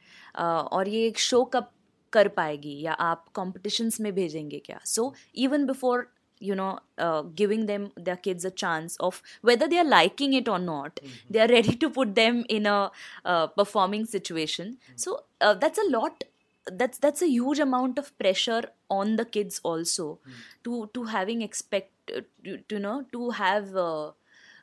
और 0.73 0.89
ये 0.89 1.07
एक 1.07 1.19
show 1.19 1.45
कब 1.53 1.71
कर 2.13 2.29
पाएगी 2.29 2.81
या 2.81 2.93
आप 2.93 3.25
competitions 3.39 4.01
में 4.01 4.15
भेजेंगे 4.15 4.59
क्या 4.59 4.81
so 4.81 5.11
even 5.47 5.67
before 5.73 6.05
you 6.42 6.56
know 6.56 6.80
uh, 6.98 7.22
giving 7.42 7.66
them 7.68 7.92
their 7.96 8.18
kids 8.18 8.46
a 8.46 8.52
chance 8.52 8.98
of 9.00 9.22
whether 9.42 9.68
they 9.68 9.78
are 9.78 9.92
liking 9.94 10.34
it 10.34 10.48
or 10.48 10.60
not 10.60 10.96
mm-hmm. 10.96 11.34
they 11.34 11.40
are 11.40 11.48
ready 11.48 11.76
to 11.76 11.90
put 11.90 12.16
them 12.16 12.44
in 12.50 12.66
a 12.66 12.92
uh, 13.26 13.48
performing 13.48 14.06
situation 14.06 14.78
mm-hmm. 14.84 14.94
so 14.96 15.24
uh, 15.42 15.54
that's 15.54 15.78
a 15.78 15.90
lot 15.90 16.24
that's 16.66 16.98
that's 16.98 17.22
a 17.22 17.28
huge 17.28 17.60
amount 17.60 17.98
of 17.98 18.16
pressure 18.18 18.64
on 18.90 19.16
the 19.16 19.26
kids 19.26 19.60
also 19.64 20.08
mm-hmm. 20.14 20.32
to 20.64 20.90
to 20.94 21.04
having 21.06 21.42
expect 21.42 21.92
to, 22.08 22.24
to 22.44 22.76
you 22.76 22.80
know 22.80 23.06
to 23.12 23.30
have 23.32 23.76
uh, 23.76 24.08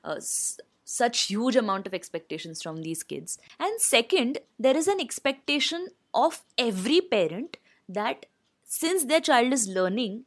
uh, 0.04 0.16
s- 0.16 0.60
such 0.84 1.22
huge 1.26 1.56
amount 1.56 1.86
of 1.86 1.94
expectations 1.94 2.62
from 2.62 2.82
these 2.82 3.02
kids 3.02 3.38
and 3.58 3.80
second 3.80 4.38
there 4.58 4.76
is 4.76 4.88
an 4.88 5.00
expectation 5.00 5.88
of 6.14 6.42
every 6.56 7.00
parent 7.00 7.58
that 7.88 8.26
since 8.64 9.04
their 9.04 9.20
child 9.20 9.52
is 9.52 9.68
learning 9.68 10.24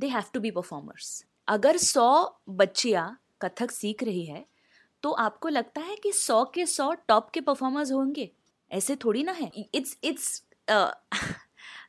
they 0.00 0.08
have 0.08 0.24
to 0.34 0.40
be 0.40 0.50
performers 0.50 1.24
अगर 1.48 1.76
सौ 1.76 2.38
बच्चियाँ 2.48 3.06
कथक 3.42 3.70
सीख 3.70 4.02
रही 4.02 4.24
है 4.24 4.44
तो 5.02 5.10
आपको 5.10 5.48
लगता 5.48 5.80
है 5.80 5.96
कि 5.96 6.12
सौ 6.12 6.44
के 6.44 6.66
सौ 6.66 6.92
टॉप 7.08 7.30
के 7.30 7.40
परफॉर्मर्स 7.40 7.92
होंगे? 7.92 8.30
ऐसे 8.70 8.96
थोड़ी 8.96 9.22
ना 9.22 9.32
है? 9.32 9.50
It's 9.74 9.96
it's 10.04 10.42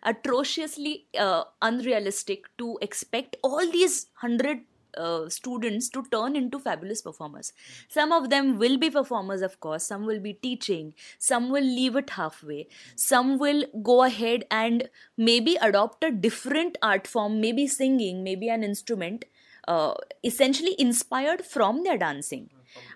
atrociously 0.04 0.94
unrealistic 1.18 2.48
to 2.58 2.80
expect 2.84 3.36
all 3.46 3.72
these 3.72 4.08
hundred 4.24 4.66
uh, 4.98 5.30
students 5.30 5.90
to 5.90 6.04
turn 6.12 6.36
into 6.36 6.60
fabulous 6.60 7.02
performers. 7.02 7.54
Some 7.90 8.12
of 8.12 8.30
them 8.30 8.58
will 8.58 8.78
be 8.78 8.90
performers, 8.90 9.42
of 9.42 9.60
course, 9.60 9.86
some 9.86 10.06
will 10.06 10.20
be 10.20 10.34
teaching, 10.34 10.94
some 11.20 11.50
will 11.50 11.64
leave 11.64 11.96
it 11.96 12.12
halfway, 12.12 12.68
some 12.96 13.38
will 13.38 13.66
go 13.84 14.04
ahead 14.04 14.46
and 14.50 14.90
maybe 15.18 15.58
adopt 15.62 16.04
a 16.04 16.12
different 16.12 16.78
art 16.82 17.08
form, 17.08 17.42
maybe 17.42 17.68
singing, 17.68 18.24
maybe 18.24 18.50
an 18.50 18.64
instrument, 18.64 19.26
uh, 19.68 19.94
essentially 20.24 20.76
inspired 20.80 21.44
from 21.44 21.84
their 21.84 21.98
dancing 21.98 22.50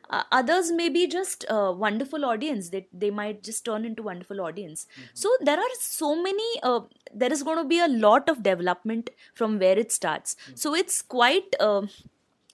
uh, 0.10 0.24
others 0.32 0.72
may 0.72 0.90
be 0.90 1.08
just 1.08 1.46
a 1.50 1.72
wonderful 1.72 2.26
audience 2.26 2.70
they, 2.70 2.88
they 2.94 3.10
might 3.10 3.44
just 3.44 3.66
turn 3.66 3.86
into 3.86 4.04
wonderful 4.04 4.42
audience 4.42 4.88
mm-hmm. 4.92 5.10
so 5.14 5.30
there 5.42 5.58
are 5.58 5.76
so 5.80 6.16
many 6.22 6.50
uh, 6.64 6.82
there 7.14 7.32
is 7.32 7.44
going 7.44 7.58
to 7.58 7.64
be 7.64 7.80
a 7.80 7.88
lot 7.88 8.30
of 8.30 8.44
development 8.44 9.10
from 9.34 9.60
where 9.60 9.78
it 9.78 9.92
starts 9.92 10.36
mm-hmm. 10.36 10.56
so 10.56 10.74
it's 10.74 11.02
quite 11.02 11.56
uh, 11.60 11.82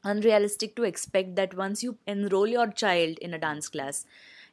unrealistic 0.03 0.75
to 0.75 0.83
expect 0.83 1.35
that 1.35 1.55
once 1.55 1.83
you 1.83 1.97
enroll 2.07 2.47
your 2.47 2.67
child 2.67 3.17
in 3.19 3.33
a 3.33 3.39
dance 3.39 3.67
class 3.69 4.05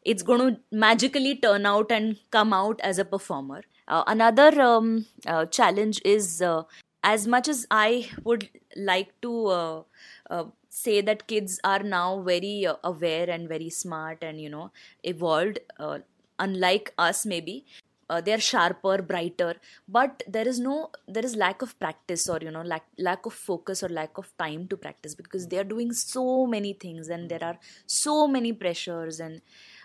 it's 0.05 0.23
going 0.23 0.41
to 0.41 0.61
magically 0.71 1.37
turn 1.37 1.67
out 1.67 1.93
and 1.93 2.17
come 2.31 2.53
out 2.53 2.81
as 2.81 2.99
a 2.99 3.05
performer 3.05 3.63
uh, 3.89 4.05
another 4.07 4.61
um, 4.61 5.07
uh, 5.27 5.45
challenge 5.47 6.01
is 6.05 6.43
uh, 6.43 6.63
as 7.05 7.27
much 7.27 7.49
as 7.49 7.67
i 7.71 8.09
would 8.25 8.49
like 8.77 9.13
to 9.21 9.47
uh, 9.47 9.83
uh, 10.31 10.45
say 10.73 11.01
that 11.03 11.27
kids 11.27 11.61
are 11.65 11.83
now 11.83 12.23
very 12.23 12.67
uh, 12.67 12.77
aware 12.83 13.29
and 13.29 13.49
very 13.49 13.69
smart 13.71 14.23
and 14.23 14.41
you 14.41 14.49
know 14.49 14.71
evolved 15.05 15.59
uh, 15.79 15.99
unlike 16.39 16.93
us 16.99 17.27
maybe. 17.27 17.65
Uh, 18.11 18.21
they're 18.21 18.41
sharper 18.41 19.01
brighter 19.01 19.55
but 19.89 20.23
there 20.29 20.47
is 20.47 20.61
no 20.61 20.91
there 21.09 21.25
is 21.25 21.35
lack 21.35 21.63
of 21.63 21.79
practice 21.79 22.29
or 22.29 22.39
you 22.43 22.51
know 22.51 22.61
lack 22.61 22.85
lack 22.99 23.25
of 23.25 23.33
focus 23.33 23.83
or 23.83 23.89
lack 23.89 24.19
of 24.19 24.29
time 24.37 24.67
to 24.69 24.77
practice 24.77 25.15
because 25.15 25.47
they 25.47 25.57
are 25.57 25.65
doing 25.65 25.93
so 25.93 26.45
many 26.47 26.75
things 26.75 27.09
and 27.09 27.31
there 27.31 27.43
are 27.43 27.57
so 27.87 28.29
many 28.29 28.53
pressures 28.53 29.19
and 29.19 29.41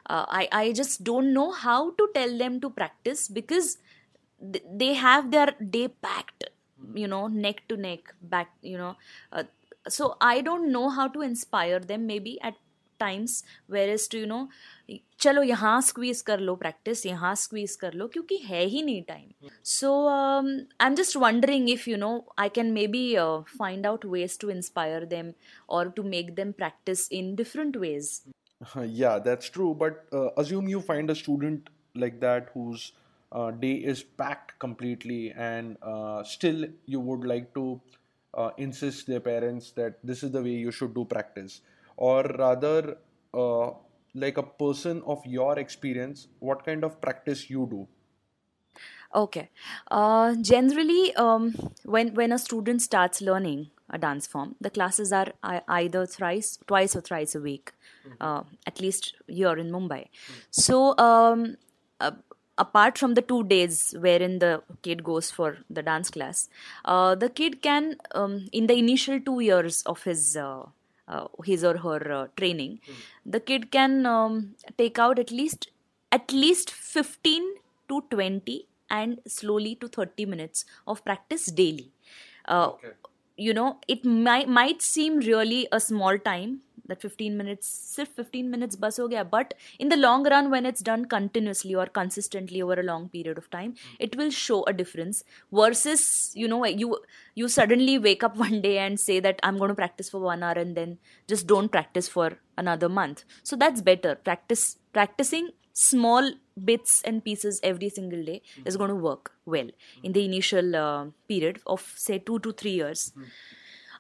uh, 0.10 0.26
i 0.28 0.48
i 0.52 0.74
just 0.74 1.06
don't 1.06 1.32
know 1.34 1.52
how 1.52 1.92
to 1.92 2.10
tell 2.14 2.38
them 2.38 2.60
to 2.60 2.70
practice 2.70 3.30
because 3.30 3.78
th- 4.52 4.64
they 4.82 4.94
have 4.94 5.32
their 5.32 5.54
day 5.78 5.88
packed 5.88 6.44
you 6.94 7.08
know 7.08 7.28
neck 7.28 7.62
to 7.70 7.78
neck 7.78 8.14
back 8.22 8.50
you 8.62 8.78
know 8.78 8.96
uh, 9.32 9.44
so 9.89 10.17
i 10.21 10.41
don't 10.41 10.71
know 10.73 10.89
how 10.91 11.09
to 11.09 11.23
inspire 11.23 11.81
them 11.81 12.07
maybe 12.07 12.41
at 12.41 12.55
times 13.01 13.43
whereas 13.67 14.07
to 14.09 14.19
you 14.19 14.27
know 14.27 14.49
चलो 15.21 15.43
यहाँ 15.43 15.81
squeeze 15.83 16.21
कर 16.27 16.41
लो 16.41 16.55
practice 16.57 17.05
यहाँ 17.07 17.35
squeeze 17.35 17.75
कर 17.81 17.93
लो 17.95 18.07
क्योंकि 18.13 18.37
है 18.45 18.63
ही 18.65 18.83
नहीं 18.83 19.03
time 19.09 19.49
so 19.65 19.91
I 20.09 20.87
am 20.87 20.95
just 20.95 21.17
wondering 21.17 21.69
if 21.71 21.87
you 21.89 21.97
know 21.97 22.11
I 22.39 22.49
can 22.55 22.73
maybe 22.95 23.05
find 23.59 23.87
out 23.87 24.05
ways 24.15 24.39
to 24.41 24.51
inspire 24.51 25.05
them 25.15 25.33
और 25.77 25.91
to 25.97 26.03
make 26.03 26.35
them 26.35 26.53
practice 26.53 27.11
in 27.13 27.35
different 27.37 27.77
ways 27.77 28.21
yeah 28.97 29.15
that's 29.23 29.49
true 29.55 29.71
but 29.79 30.13
uh, 30.19 30.29
assume 30.41 30.69
you 30.73 30.81
find 30.89 31.13
a 31.15 31.15
student 31.21 31.71
like 32.03 32.21
that 32.21 32.51
whose 32.53 32.85
uh, 33.33 33.51
day 33.65 33.73
is 33.93 34.03
packed 34.21 34.53
completely 34.65 35.33
and 35.47 35.81
uh, 35.83 36.23
still 36.35 36.67
you 36.95 37.01
would 37.09 37.27
like 37.33 37.49
to 37.55 37.65
uh, 37.65 38.06
insist 38.58 39.08
their 39.08 39.20
parents 39.20 39.72
that 39.72 40.00
this 40.04 40.24
is 40.24 40.32
the 40.32 40.42
way 40.42 40.56
you 40.68 40.72
should 40.72 40.94
do 40.94 41.06
practice 41.06 41.62
or 41.96 42.24
rather 42.38 42.98
uh, 43.34 43.72
like 44.14 44.38
a 44.38 44.44
person 44.44 45.02
of 45.06 45.26
your 45.26 45.60
experience 45.60 46.28
what 46.40 46.66
kind 46.66 46.84
of 46.84 47.00
practice 47.02 47.50
you 47.50 47.68
do 47.70 47.88
Okay. 49.16 49.50
Uh, 49.90 50.36
generally, 50.42 51.16
um, 51.16 51.56
when 51.84 52.14
when 52.14 52.32
a 52.32 52.38
student 52.38 52.82
starts 52.82 53.22
learning 53.22 53.70
a 53.90 53.98
dance 53.98 54.28
form, 54.28 54.56
the 54.60 54.70
classes 54.70 55.14
are 55.14 55.34
either 55.68 56.06
thrice, 56.06 56.60
twice 56.68 56.96
or 56.96 57.02
thrice 57.02 57.34
a 57.36 57.40
week, 57.40 57.72
uh, 58.20 58.44
at 58.66 58.82
least 58.82 59.16
here 59.28 59.58
in 59.58 59.72
Mumbai. 59.72 60.10
So, 60.52 60.98
um, 60.98 61.56
uh, 62.02 62.12
apart 62.58 62.98
from 62.98 63.14
the 63.14 63.22
two 63.22 63.44
days 63.44 63.94
wherein 64.00 64.40
the 64.40 64.62
kid 64.82 65.04
goes 65.04 65.30
for 65.32 65.58
the 65.70 65.82
dance 65.82 66.10
class, 66.10 66.50
uh, 66.86 67.16
the 67.16 67.30
kid 67.30 67.62
can, 67.62 67.96
um, 68.16 68.48
in 68.52 68.68
the 68.68 68.74
initial 68.78 69.20
two 69.20 69.40
years 69.40 69.82
of 69.84 70.04
his 70.04 70.36
uh, 70.38 70.64
uh, 71.08 71.28
his 71.46 71.64
or 71.64 71.78
her 71.78 72.12
uh, 72.12 72.28
training, 72.36 72.80
the 73.26 73.40
kid 73.40 73.72
can 73.72 74.06
um, 74.06 74.56
take 74.78 75.00
out 75.00 75.18
at 75.20 75.32
least 75.32 75.70
at 76.12 76.32
least 76.32 76.70
15 76.72 77.44
to 77.90 78.02
20 78.10 78.66
and 78.90 79.20
slowly 79.28 79.76
to 79.76 79.88
30 79.88 80.26
minutes 80.26 80.66
of 80.88 81.04
practice 81.06 81.46
daily. 81.48 81.92
Uh, 82.48 82.72
Okay. 82.74 82.90
You 83.38 83.54
know 83.54 83.80
it 83.88 84.06
might 84.06 84.50
might 84.50 84.82
seem 84.82 85.20
really 85.20 85.68
a 85.72 85.80
small 85.80 86.18
time 86.18 86.62
that 86.90 87.02
15 87.02 87.38
minutes 87.38 87.68
sirf 87.96 88.12
15 88.20 88.50
minutes 88.54 88.80
bus 88.84 88.98
ho 89.02 89.08
gaya 89.14 89.24
but 89.36 89.54
in 89.86 89.90
the 89.94 90.00
long 90.04 90.24
run 90.34 90.50
when 90.54 90.70
it's 90.70 90.86
done 90.90 91.04
continuously 91.14 91.76
or 91.82 91.86
consistently 92.00 92.62
over 92.68 92.80
a 92.84 92.88
long 92.90 93.10
period 93.16 93.42
of 93.42 93.50
time 93.58 93.72
hmm. 93.72 93.96
it 94.08 94.18
will 94.22 94.34
show 94.40 94.60
a 94.72 94.74
difference 94.82 95.24
versus 95.62 96.06
you 96.42 96.48
know 96.54 96.64
you 96.84 96.98
you 97.42 97.50
suddenly 97.60 97.98
wake 98.08 98.28
up 98.30 98.38
one 98.48 98.60
day 98.68 98.76
and 98.88 99.06
say 99.08 99.20
that 99.28 99.40
i'm 99.44 99.64
going 99.64 99.76
to 99.76 99.82
practice 99.84 100.10
for 100.16 100.22
1 100.36 100.44
hour 100.50 100.60
and 100.66 100.82
then 100.82 100.98
just 101.34 101.48
don't 101.54 101.76
practice 101.78 102.08
for 102.18 102.30
another 102.58 102.90
month. 102.90 103.24
So 103.44 103.56
that's 103.56 103.82
better. 103.82 104.16
Practice 104.16 104.78
practicing 104.94 105.50
small 105.80 106.32
bits 106.70 107.02
and 107.04 107.24
pieces 107.24 107.60
every 107.64 107.90
single 107.90 108.24
day 108.24 108.42
is 108.66 108.78
going 108.78 108.90
to 108.90 108.96
work 108.96 109.32
well 109.46 109.70
in 110.04 110.14
the 110.14 110.26
initial 110.26 110.76
uh, 110.76 111.06
period 111.28 111.60
of 111.68 111.94
say 111.96 112.18
2 112.20 112.40
to 112.40 112.52
3 112.52 112.72
years. 112.72 113.14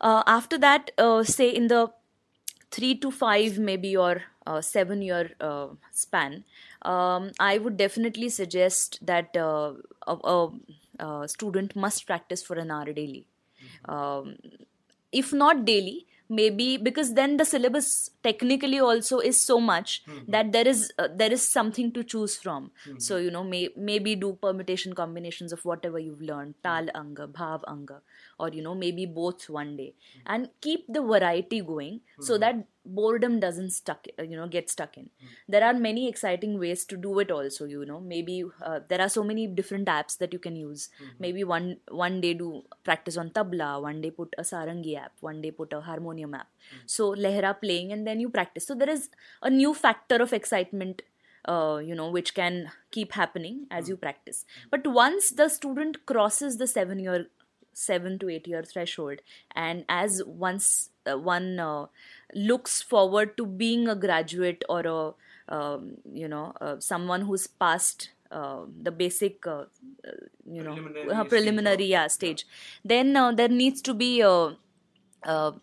Uh, 0.01 0.23
after 0.25 0.57
that 0.57 0.91
uh, 0.97 1.23
say 1.23 1.49
in 1.49 1.67
the 1.67 1.91
three 2.71 2.95
to 2.95 3.11
five 3.11 3.57
maybe 3.59 3.95
or 3.95 4.23
uh, 4.45 4.61
seven 4.61 5.01
year 5.01 5.31
uh, 5.39 5.67
span 5.91 6.43
um, 6.81 7.31
i 7.39 7.57
would 7.57 7.77
definitely 7.77 8.29
suggest 8.29 8.99
that 9.05 9.37
uh, 9.37 9.73
a, 10.07 10.17
a, 10.35 10.49
a 11.07 11.27
student 11.27 11.75
must 11.75 12.05
practice 12.05 12.43
for 12.43 12.55
an 12.57 12.71
hour 12.71 12.91
daily. 12.93 13.25
Um, 13.85 14.35
if 15.11 15.33
not 15.33 15.65
daily 15.65 16.06
maybe 16.29 16.77
because 16.77 17.13
then 17.13 17.37
the 17.37 17.45
syllabus 17.45 18.09
technically 18.23 18.79
also 18.79 19.19
is 19.19 19.41
so 19.41 19.59
much 19.59 20.03
hmm, 20.05 20.17
hmm. 20.17 20.31
that 20.31 20.51
there 20.51 20.67
is 20.67 20.91
uh, 20.97 21.07
there 21.15 21.31
is 21.31 21.47
something 21.47 21.91
to 21.91 22.03
choose 22.03 22.37
from. 22.37 22.71
Hmm, 22.83 22.99
so 22.99 23.17
you 23.17 23.31
know 23.31 23.43
may, 23.43 23.69
maybe 23.75 24.15
do 24.15 24.33
permutation 24.41 24.93
combinations 24.93 25.53
of 25.53 25.63
whatever 25.65 25.99
you've 25.99 26.21
learned 26.21 26.55
tal 26.63 26.87
anga 26.95 27.27
bhav 27.27 27.61
anga 27.67 28.01
or 28.39 28.49
you 28.49 28.61
know 28.61 28.75
maybe 28.75 29.05
both 29.05 29.49
one 29.49 29.75
day. 29.77 29.93
And 30.25 30.49
keep 30.61 30.85
the 30.87 31.01
variety 31.01 31.61
going 31.61 32.01
so 32.19 32.37
that 32.37 32.55
boredom 32.87 33.39
doesn't 33.39 33.71
stuck 33.71 34.07
uh, 34.19 34.23
you 34.23 34.35
know 34.35 34.47
get 34.47 34.69
stuck 34.69 34.97
in. 34.97 35.09
There 35.47 35.63
are 35.63 35.73
many 35.73 36.07
exciting 36.07 36.59
ways 36.59 36.85
to 36.85 36.97
do 36.97 37.19
it 37.19 37.31
also 37.31 37.65
you 37.65 37.85
know. 37.85 37.99
Maybe 37.99 38.43
uh, 38.61 38.79
there 38.87 39.01
are 39.01 39.09
so 39.09 39.23
many 39.23 39.47
different 39.47 39.87
apps 39.87 40.17
that 40.19 40.33
you 40.33 40.39
can 40.39 40.55
use. 40.55 40.89
Maybe 41.19 41.43
one 41.43 41.77
one 41.89 42.21
day 42.21 42.33
do 42.33 42.63
practice 42.83 43.17
on 43.17 43.29
tabla 43.31 43.81
one 43.81 44.01
day 44.01 44.11
put 44.11 44.33
a 44.37 44.41
sarangi 44.41 44.97
app 44.97 45.13
one 45.19 45.41
day 45.41 45.51
put 45.51 45.73
a 45.73 45.81
harmonium 45.81 46.33
app. 46.33 46.47
So 46.85 47.13
lehra 47.13 47.59
playing 47.59 47.91
and 47.91 48.07
then 48.07 48.19
you 48.19 48.29
practice. 48.29 48.65
So 48.65 48.75
there 48.75 48.89
is 48.89 49.09
a 49.41 49.49
new 49.49 49.73
factor 49.73 50.15
of 50.15 50.33
excitement 50.33 51.01
uh, 51.45 51.79
you 51.83 51.95
know 51.95 52.09
which 52.09 52.33
can 52.33 52.71
keep 52.91 53.13
happening 53.13 53.67
as 53.71 53.89
you 53.89 53.97
practice. 53.97 54.45
But 54.69 54.85
once 54.85 55.31
the 55.31 55.49
student 55.49 56.05
crosses 56.05 56.57
the 56.57 56.67
7 56.67 56.99
year 56.99 57.27
7 57.73 58.17
to 58.19 58.29
8 58.29 58.47
year 58.47 58.63
threshold 58.63 59.19
and 59.55 59.85
as 59.87 60.21
once 60.25 60.89
one 61.15 61.59
uh, 61.59 61.85
looks 62.33 62.81
forward 62.81 63.37
to 63.37 63.45
being 63.45 63.87
a 63.87 63.95
graduate 63.95 64.63
or 64.67 64.81
a 64.85 65.13
um, 65.55 65.97
you 66.13 66.27
know 66.27 66.53
uh, 66.59 66.75
someone 66.79 67.21
who's 67.21 67.47
passed 67.47 68.09
uh, 68.31 68.61
the 68.81 68.91
basic 68.91 69.45
uh, 69.47 69.51
uh, 69.61 69.65
you 70.45 70.61
know 70.63 70.75
Preliminary 70.75 71.09
uh, 71.09 71.15
stage 71.23 71.29
preliminary 71.29 71.83
of- 71.85 71.89
yeah, 71.89 72.07
stage. 72.07 72.45
Then 72.83 73.15
uh, 73.15 73.31
there 73.31 73.47
needs 73.47 73.81
to 73.83 73.93
be 73.93 74.21
a, 74.21 74.57
a 75.23 75.53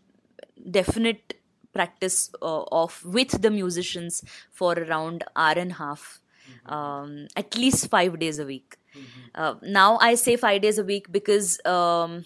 definite 0.70 1.34
practice 1.72 2.30
uh, 2.40 2.62
of 2.70 3.04
with 3.04 3.42
the 3.42 3.50
musicians 3.50 4.22
for 4.52 4.72
around 4.74 5.24
hour 5.36 5.54
and 5.56 5.72
a 5.72 5.74
half 5.74 6.20
um, 6.66 7.26
at 7.36 7.56
least 7.56 7.88
five 7.90 8.18
days 8.18 8.38
a 8.38 8.44
week. 8.46 8.76
Uh, 9.34 9.54
now 9.62 9.98
i 9.98 10.14
say 10.14 10.36
five 10.36 10.62
days 10.62 10.78
a 10.78 10.84
week 10.84 11.10
because 11.10 11.58
um, 11.66 12.24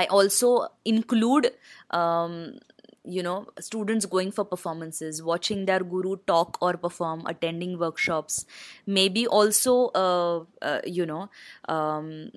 I 0.00 0.06
also 0.06 0.68
include, 0.84 1.50
um, 1.90 2.58
you 3.04 3.22
know, 3.22 3.46
students 3.60 4.06
going 4.06 4.30
for 4.32 4.44
performances, 4.44 5.22
watching 5.22 5.66
their 5.66 5.80
guru 5.80 6.16
talk 6.26 6.56
or 6.60 6.76
perform, 6.76 7.26
attending 7.26 7.78
workshops, 7.78 8.46
maybe 8.86 9.26
also, 9.26 9.76
uh, 10.04 10.44
uh, 10.62 10.80
you 10.86 11.04
know, 11.04 11.28
um, 11.68 12.32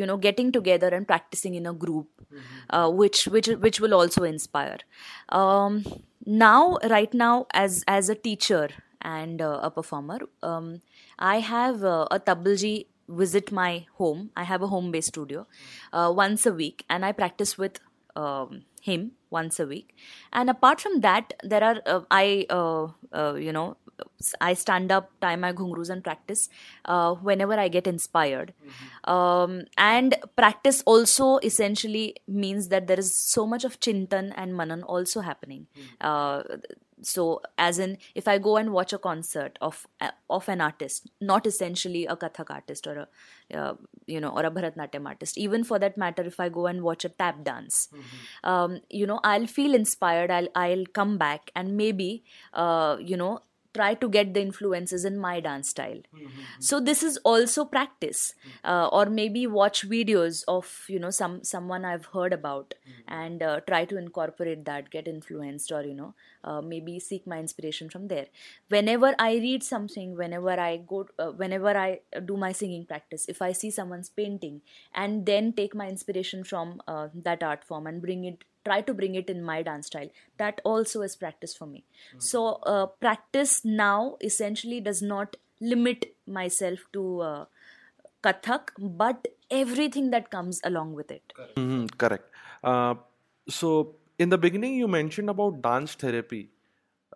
you 0.00 0.06
know, 0.06 0.16
getting 0.16 0.52
together 0.52 0.88
and 0.88 1.06
practicing 1.06 1.54
in 1.54 1.66
a 1.66 1.72
group, 1.72 2.08
uh, 2.70 2.90
which 2.90 3.24
which 3.26 3.48
which 3.48 3.80
will 3.80 3.94
also 3.94 4.24
inspire. 4.24 4.78
Um, 5.30 5.84
now, 6.26 6.78
right 6.90 7.14
now, 7.14 7.46
as 7.52 7.82
as 7.88 8.08
a 8.08 8.14
teacher 8.14 8.68
and 9.00 9.40
uh, 9.40 9.60
a 9.62 9.70
performer, 9.70 10.20
um, 10.42 10.82
I 11.18 11.40
have 11.40 11.82
uh, 11.84 12.06
a 12.10 12.20
tablaji 12.20 12.86
visit 13.10 13.52
my 13.52 13.86
home. 13.98 14.30
I 14.36 14.44
have 14.44 14.62
a 14.62 14.68
home 14.68 14.90
based 14.90 15.08
studio 15.08 15.46
uh, 15.92 16.12
once 16.14 16.46
a 16.46 16.52
week, 16.52 16.84
and 16.88 17.04
I 17.04 17.12
practice 17.12 17.58
with 17.58 17.80
um, 18.16 18.62
him 18.80 19.12
once 19.30 19.60
a 19.60 19.66
week. 19.66 19.94
And 20.32 20.50
apart 20.50 20.80
from 20.80 21.00
that, 21.00 21.34
there 21.42 21.62
are 21.62 21.80
uh, 21.86 22.00
I 22.10 22.46
uh, 22.50 22.88
uh, 23.12 23.34
you 23.34 23.52
know 23.52 23.76
I 24.40 24.54
stand 24.54 24.90
up, 24.90 25.10
tie 25.20 25.36
my 25.36 25.52
ghungroos, 25.52 25.90
and 25.90 26.02
practice 26.02 26.48
uh, 26.84 27.14
whenever 27.14 27.54
I 27.54 27.68
get 27.68 27.86
inspired. 27.86 28.54
Um, 29.04 29.64
and 29.76 30.16
practice 30.36 30.82
also 30.86 31.38
essentially 31.38 32.16
means 32.26 32.68
that 32.68 32.86
there 32.86 32.98
is 32.98 33.14
so 33.14 33.46
much 33.46 33.64
of 33.64 33.80
chintan 33.80 34.32
and 34.36 34.54
manan 34.54 34.82
also 34.82 35.20
happening. 35.20 35.66
Uh, 36.00 36.42
so 37.02 37.40
as 37.58 37.78
in 37.78 37.96
if 38.14 38.28
i 38.28 38.38
go 38.38 38.56
and 38.56 38.72
watch 38.72 38.92
a 38.92 38.98
concert 38.98 39.58
of 39.60 39.86
of 40.28 40.48
an 40.48 40.60
artist 40.60 41.10
not 41.20 41.46
essentially 41.46 42.06
a 42.06 42.16
kathak 42.16 42.50
artist 42.50 42.86
or 42.86 42.96
a 42.98 43.08
uh, 43.58 43.74
you 44.06 44.20
know 44.20 44.30
or 44.30 44.44
a 44.44 44.50
bharatnatyam 44.50 45.06
artist 45.06 45.38
even 45.38 45.64
for 45.64 45.78
that 45.78 45.96
matter 45.96 46.22
if 46.22 46.38
i 46.40 46.48
go 46.48 46.66
and 46.66 46.82
watch 46.82 47.04
a 47.04 47.08
tap 47.08 47.42
dance 47.44 47.88
um, 48.44 48.80
you 48.88 49.06
know 49.06 49.20
i'll 49.24 49.46
feel 49.46 49.74
inspired 49.74 50.30
i'll 50.30 50.48
i'll 50.54 50.86
come 50.86 51.18
back 51.18 51.50
and 51.54 51.76
maybe 51.76 52.24
uh, 52.54 52.96
you 53.00 53.16
know 53.16 53.40
try 53.74 53.94
to 53.94 54.08
get 54.08 54.34
the 54.34 54.40
influences 54.40 55.04
in 55.04 55.18
my 55.18 55.40
dance 55.40 55.68
style. 55.70 56.00
So 56.58 56.80
this 56.80 57.02
is 57.02 57.16
also 57.18 57.64
practice 57.64 58.34
uh, 58.64 58.88
or 58.92 59.06
maybe 59.06 59.46
watch 59.46 59.88
videos 59.88 60.44
of 60.48 60.84
you 60.88 60.98
know 60.98 61.10
some 61.10 61.42
someone 61.44 61.84
i've 61.84 62.06
heard 62.06 62.32
about 62.32 62.74
and 63.08 63.42
uh, 63.42 63.60
try 63.66 63.84
to 63.84 63.96
incorporate 63.96 64.64
that 64.64 64.90
get 64.90 65.08
influenced 65.08 65.72
or 65.72 65.82
you 65.84 65.94
know 65.94 66.14
uh, 66.44 66.60
maybe 66.60 66.98
seek 66.98 67.26
my 67.26 67.38
inspiration 67.38 67.88
from 67.88 68.08
there. 68.08 68.26
Whenever 68.68 69.14
i 69.18 69.32
read 69.34 69.62
something 69.62 70.16
whenever 70.16 70.50
i 70.50 70.76
go 70.76 71.06
uh, 71.18 71.30
whenever 71.30 71.76
i 71.76 72.00
do 72.24 72.36
my 72.36 72.52
singing 72.52 72.84
practice 72.86 73.26
if 73.28 73.42
i 73.42 73.52
see 73.52 73.70
someone's 73.70 74.08
painting 74.08 74.60
and 74.94 75.26
then 75.26 75.52
take 75.52 75.74
my 75.74 75.88
inspiration 75.88 76.44
from 76.44 76.80
uh, 76.88 77.08
that 77.14 77.42
art 77.42 77.64
form 77.64 77.86
and 77.86 78.02
bring 78.02 78.24
it 78.24 78.44
try 78.64 78.80
to 78.80 78.94
bring 78.94 79.14
it 79.14 79.30
in 79.30 79.42
my 79.42 79.62
dance 79.62 79.86
style 79.86 80.10
that 80.38 80.60
also 80.64 81.02
is 81.02 81.16
practice 81.16 81.54
for 81.54 81.66
me 81.66 81.84
so 82.18 82.46
uh, 82.74 82.86
practice 82.86 83.64
now 83.64 84.16
essentially 84.22 84.80
does 84.80 85.02
not 85.02 85.36
limit 85.60 86.14
myself 86.26 86.80
to 86.92 87.20
uh, 87.20 87.44
kathak 88.22 88.70
but 88.78 89.28
everything 89.50 90.10
that 90.10 90.30
comes 90.30 90.60
along 90.64 90.92
with 90.94 91.10
it 91.10 91.32
Mhm, 91.56 91.98
correct. 91.98 92.30
Uh, 92.62 92.94
so, 93.48 93.96
in 94.18 94.28
the 94.28 94.38
beginning, 94.38 94.74
you 94.74 94.88
mentioned 94.88 95.30
about 95.30 95.62
dance 95.62 95.94
therapy. 95.94 96.50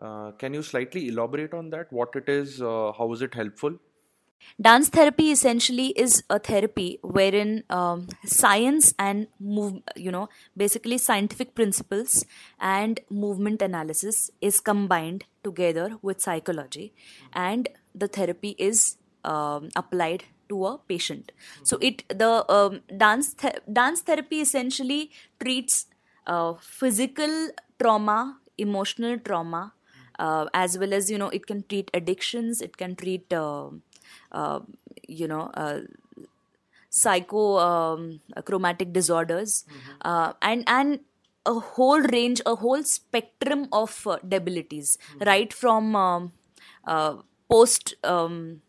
Uh, 0.01 0.33
can 0.33 0.55
you 0.55 0.63
slightly 0.63 1.09
elaborate 1.09 1.55
on 1.55 1.71
that? 1.71 1.93
What 1.93 2.15
it 2.17 2.29
is? 2.29 2.61
Uh, 2.61 2.93
how 2.93 3.13
is 3.13 3.23
it 3.23 3.35
helpful? 3.35 3.77
Dance 4.61 4.89
therapy 4.89 5.31
essentially 5.33 5.89
is 5.97 6.23
a 6.31 6.39
therapy 6.39 6.99
wherein 7.03 7.65
um, 7.71 8.07
science 8.25 8.95
and 8.99 9.27
move, 9.41 9.83
you 9.97 10.13
know, 10.13 10.29
basically 10.57 10.97
scientific 10.97 11.55
principles 11.55 12.25
and 12.61 13.01
movement 13.11 13.63
analysis 13.63 14.31
is 14.41 14.61
combined 14.61 15.25
together 15.43 15.97
with 16.03 16.21
psychology, 16.21 16.93
and 17.33 17.69
the 17.95 18.07
therapy 18.07 18.55
is 18.59 18.97
um, 19.25 19.71
applied 19.75 20.25
to 20.49 20.67
a 20.67 20.79
patient. 20.79 21.33
So 21.65 21.79
it 21.81 22.05
the 22.09 22.45
um, 22.49 22.83
dance 22.97 23.35
th- 23.35 23.57
dance 23.73 24.03
therapy 24.03 24.41
essentially 24.41 25.11
treats 25.43 25.87
uh, 26.27 26.55
physical 26.61 27.51
trauma, 27.81 28.39
emotional 28.57 29.19
trauma, 29.19 29.73
uh, 30.19 30.47
as 30.55 30.79
well 30.79 30.95
as 30.95 31.11
you 31.11 31.19
know 31.19 31.29
it 31.31 31.47
can 31.47 31.65
treat 31.65 31.91
addictions, 31.93 32.63
it 32.63 32.77
can 32.77 32.95
treat. 32.95 33.33
Uh, 33.33 33.71
you 35.09 35.29
know 35.29 35.51
uh, 35.55 35.81
psycho 36.91 37.59
um, 37.59 38.21
chromatic 38.45 38.93
disorders 38.93 39.65
uh, 40.03 40.33
and 40.43 40.65
and 40.67 41.01
a 41.47 41.55
whole 41.55 42.01
range 42.01 42.41
a 42.47 42.55
whole 42.55 42.83
spectrum 42.83 43.69
of 43.73 44.07
uh, 44.07 44.19
debilities 44.27 44.97
right 45.27 45.53
from 45.53 45.95
um, 45.97 46.33
uh, 46.87 47.17
post 47.51 47.95
um, 48.05 48.63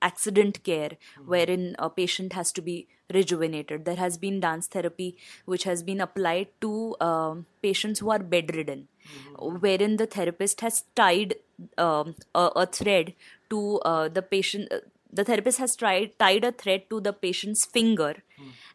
accident 0.00 0.62
care 0.64 0.92
wherein 1.26 1.74
a 1.78 1.88
patient 1.90 2.32
has 2.32 2.52
to 2.52 2.62
be 2.62 2.86
rejuvenated. 3.12 3.84
There 3.84 3.96
has 3.96 4.16
been 4.16 4.40
dance 4.40 4.66
therapy 4.66 5.16
which 5.44 5.64
has 5.64 5.82
been 5.82 6.00
applied 6.00 6.48
to 6.62 6.96
um, 7.00 7.46
patients 7.62 8.00
who 8.00 8.10
are 8.10 8.18
bedridden 8.18 8.88
wherein 9.38 9.96
the 9.96 10.06
therapist 10.06 10.60
has 10.60 10.84
tied 10.94 11.34
um, 11.78 12.14
a, 12.34 12.50
a 12.56 12.66
thread 12.66 13.14
to 13.50 13.78
uh, 13.80 14.08
the 14.08 14.22
patient 14.22 14.72
uh, 14.72 14.78
the 15.12 15.24
therapist 15.24 15.58
has 15.58 15.76
tried 15.76 16.18
tied 16.18 16.44
a 16.44 16.52
thread 16.52 16.88
to 16.90 17.00
the 17.00 17.12
patient's 17.12 17.64
finger. 17.64 18.16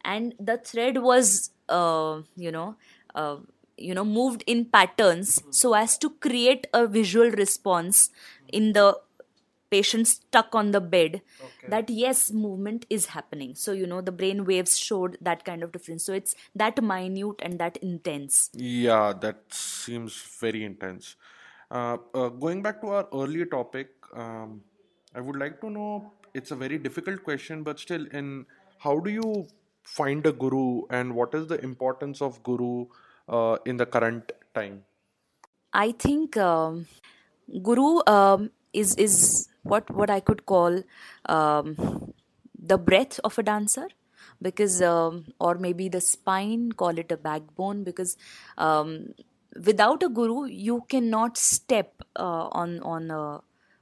And 0.04 0.36
the 0.40 0.58
thread 0.58 1.02
was 1.02 1.52
uh, 1.70 2.22
you 2.36 2.52
know 2.52 2.76
uh, 3.16 3.38
you 3.78 3.94
know 3.94 4.06
moved 4.06 4.44
in 4.48 4.66
patterns 4.66 5.44
so 5.50 5.74
as 5.74 5.98
to 6.00 6.10
create 6.10 6.68
a 6.74 6.88
visual 6.88 7.30
response 7.32 8.10
in 8.48 8.74
the 8.74 8.98
patient 9.70 10.08
stuck 10.08 10.56
on 10.56 10.72
the 10.72 10.80
bed 10.80 11.22
that 11.68 11.90
yes 11.90 12.32
movement 12.32 12.86
is 12.90 13.08
happening. 13.08 13.56
So 13.56 13.72
you 13.74 13.86
know 13.86 14.02
the 14.02 14.12
brain 14.12 14.46
waves 14.46 14.78
showed 14.78 15.18
that 15.22 15.44
kind 15.44 15.64
of 15.64 15.72
difference. 15.72 16.06
So 16.06 16.14
it's 16.14 16.36
that 16.56 16.82
minute 16.82 17.36
and 17.42 17.60
that 17.60 17.78
intense. 17.78 18.50
Yeah, 18.54 19.14
that 19.22 19.44
seems 19.50 20.22
very 20.40 20.64
intense. 20.64 21.16
Uh, 21.70 21.98
uh, 22.14 22.30
going 22.30 22.62
back 22.62 22.82
to 22.82 22.88
our 22.88 23.08
earlier 23.14 23.46
topic, 23.46 23.90
um, 24.14 24.62
I 25.14 25.20
would 25.20 25.36
like 25.36 25.60
to 25.62 25.70
know 25.70 26.14
it's 26.34 26.52
a 26.52 26.56
very 26.56 26.78
difficult 26.78 27.24
question, 27.24 27.64
but 27.64 27.80
still, 27.80 28.06
in 28.12 28.46
how 28.80 29.00
do 29.00 29.10
you 29.10 29.48
find 29.84 30.26
a 30.26 30.32
guru 30.32 30.84
and 30.90 31.16
what 31.16 31.34
is 31.34 31.48
the 31.48 31.60
importance 31.64 32.22
of 32.22 32.42
guru 32.44 32.86
uh, 33.30 33.58
in 33.66 33.78
the 33.78 33.86
current 33.86 34.32
time? 34.54 34.84
I 35.74 35.92
think 35.92 36.38
um, 36.38 36.88
guru 37.62 38.02
um, 38.08 38.52
is 38.74 38.96
is 38.96 39.50
what 39.64 39.90
what 39.90 40.10
I 40.10 40.20
could 40.20 40.46
call 40.46 40.82
um, 41.26 42.14
the 42.58 42.78
breath 42.78 43.20
of 43.24 43.38
a 43.38 43.44
dancer 43.44 43.88
because 44.42 44.82
um, 44.82 45.26
or 45.40 45.56
maybe 45.56 45.90
the 45.90 46.02
spine 46.02 46.72
call 46.72 46.98
it 46.98 47.12
a 47.12 47.18
backbone 47.18 47.84
because 47.84 48.18
um, 48.58 49.14
without 49.66 50.04
a 50.04 50.10
guru 50.10 50.46
you 50.46 50.84
cannot 50.90 51.38
step 51.38 52.02
uh, 52.16 52.48
on 52.64 52.80
on 52.82 53.12
uh, 53.12 53.40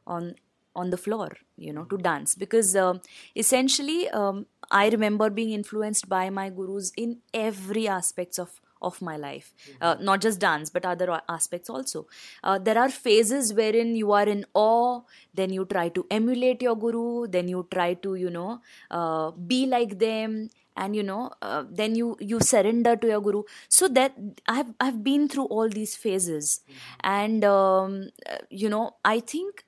on 0.08 0.36
on 0.75 0.89
the 0.89 0.97
floor 0.97 1.31
you 1.57 1.73
know 1.73 1.85
to 1.85 1.97
dance. 1.97 2.35
Because 2.35 2.75
um 2.75 3.01
essentially 3.35 4.09
um, 4.09 4.45
i 4.71 4.89
remember 4.89 5.29
being 5.29 5.51
influenced 5.51 6.07
by 6.09 6.29
my 6.29 6.49
gurus 6.49 6.91
in 6.97 7.17
every 7.33 7.88
aspects 7.88 8.39
of 8.39 8.61
of 8.81 9.01
my 9.01 9.15
life. 9.17 9.53
Uh, 9.81 9.95
not 9.99 10.21
just 10.21 10.39
dance 10.39 10.69
but 10.69 10.85
other 10.85 11.19
aspects 11.29 11.69
also. 11.69 12.07
Uh, 12.43 12.57
there 12.59 12.77
are 12.77 12.89
phases 12.89 13.53
wherein 13.53 13.95
you 13.95 14.11
are 14.11 14.27
in 14.27 14.45
awe 14.53 15.01
then 15.33 15.49
you 15.51 15.65
try 15.65 15.89
to 15.89 16.05
emulate 16.11 16.61
your 16.61 16.75
guru 16.75 17.27
then 17.27 17.47
you 17.47 17.67
try 17.71 17.93
to 17.93 18.15
you 18.15 18.29
know 18.29 18.59
uh, 18.91 19.31
be 19.31 19.65
like 19.65 19.97
them 19.99 20.49
and 20.77 20.95
you 20.95 21.03
know 21.03 21.31
uh, 21.41 21.63
then 21.71 21.95
you 21.95 22.15
you 22.19 22.39
surrender 22.39 22.95
to 22.95 23.07
your 23.07 23.21
guru. 23.21 23.43
So 23.69 23.88
that 23.88 24.13
i've 24.47 24.73
i've 24.79 25.03
been 25.03 25.27
through 25.27 25.45
all 25.45 25.69
these 25.69 25.95
phases. 25.95 26.61
And 27.03 27.43
um, 27.45 28.09
uh, 28.29 28.38
you 28.49 28.69
know 28.69 28.95
i 29.03 29.19
think 29.19 29.63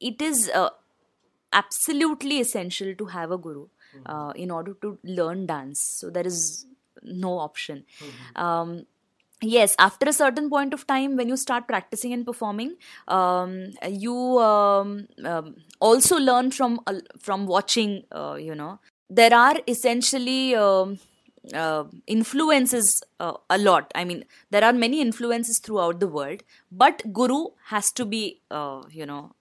it 0.00 0.20
is 0.22 0.50
uh, 0.50 0.70
absolutely 1.52 2.40
essential 2.40 2.94
to 2.94 3.06
have 3.06 3.30
a 3.30 3.38
guru 3.38 3.66
uh, 4.06 4.32
in 4.36 4.50
order 4.50 4.74
to 4.82 4.98
learn 5.04 5.46
dance. 5.46 5.80
So 5.80 6.10
there 6.10 6.26
is 6.26 6.66
no 7.02 7.38
option. 7.38 7.84
Um, 8.36 8.86
yes 9.42 9.74
after 9.78 10.08
a 10.08 10.12
certain 10.12 10.50
point 10.50 10.74
of 10.74 10.86
time 10.86 11.16
when 11.16 11.28
you 11.28 11.36
start 11.36 11.66
practicing 11.66 12.12
and 12.12 12.26
performing 12.26 12.74
um, 13.08 13.70
you 13.88 14.14
um, 14.38 15.06
um, 15.24 15.56
also 15.80 16.18
learn 16.18 16.50
from 16.50 16.80
uh, 16.86 17.00
from 17.18 17.46
watching 17.46 18.04
uh, 18.12 18.36
you 18.38 18.54
know. 18.54 18.78
There 19.08 19.34
are 19.34 19.56
essentially 19.66 20.54
um, 20.54 20.98
uh, 21.54 21.84
influences 22.06 23.02
uh, 23.18 23.32
a 23.48 23.58
lot. 23.58 23.90
I 23.94 24.04
mean 24.04 24.24
there 24.50 24.64
are 24.64 24.72
many 24.72 25.00
influences 25.00 25.58
throughout 25.58 26.00
the 26.00 26.08
world 26.08 26.42
but 26.70 27.02
guru 27.12 27.46
has 27.66 27.90
to 27.92 28.04
be 28.04 28.40
uh, 28.50 28.82
you 28.90 29.06
know 29.06 29.32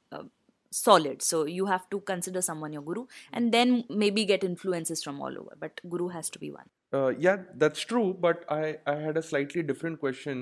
solid 0.71 1.21
so 1.21 1.45
you 1.45 1.65
have 1.65 1.89
to 1.89 1.99
consider 2.01 2.41
someone 2.41 2.73
your 2.73 2.81
guru 2.81 3.05
and 3.33 3.51
then 3.53 3.83
maybe 3.89 4.25
get 4.25 4.43
influences 4.43 5.03
from 5.03 5.21
all 5.21 5.37
over 5.37 5.55
but 5.59 5.81
guru 5.89 6.09
has 6.09 6.29
to 6.29 6.39
be 6.39 6.51
one 6.51 6.69
Uh, 6.97 7.09
yeah, 7.23 7.41
that's 7.61 7.81
true, 7.89 8.05
but 8.21 8.45
I, 8.53 8.59
I 8.91 8.93
had 9.01 9.17
a 9.19 9.21
slightly 9.25 9.63
different 9.71 9.99
question. 10.03 10.39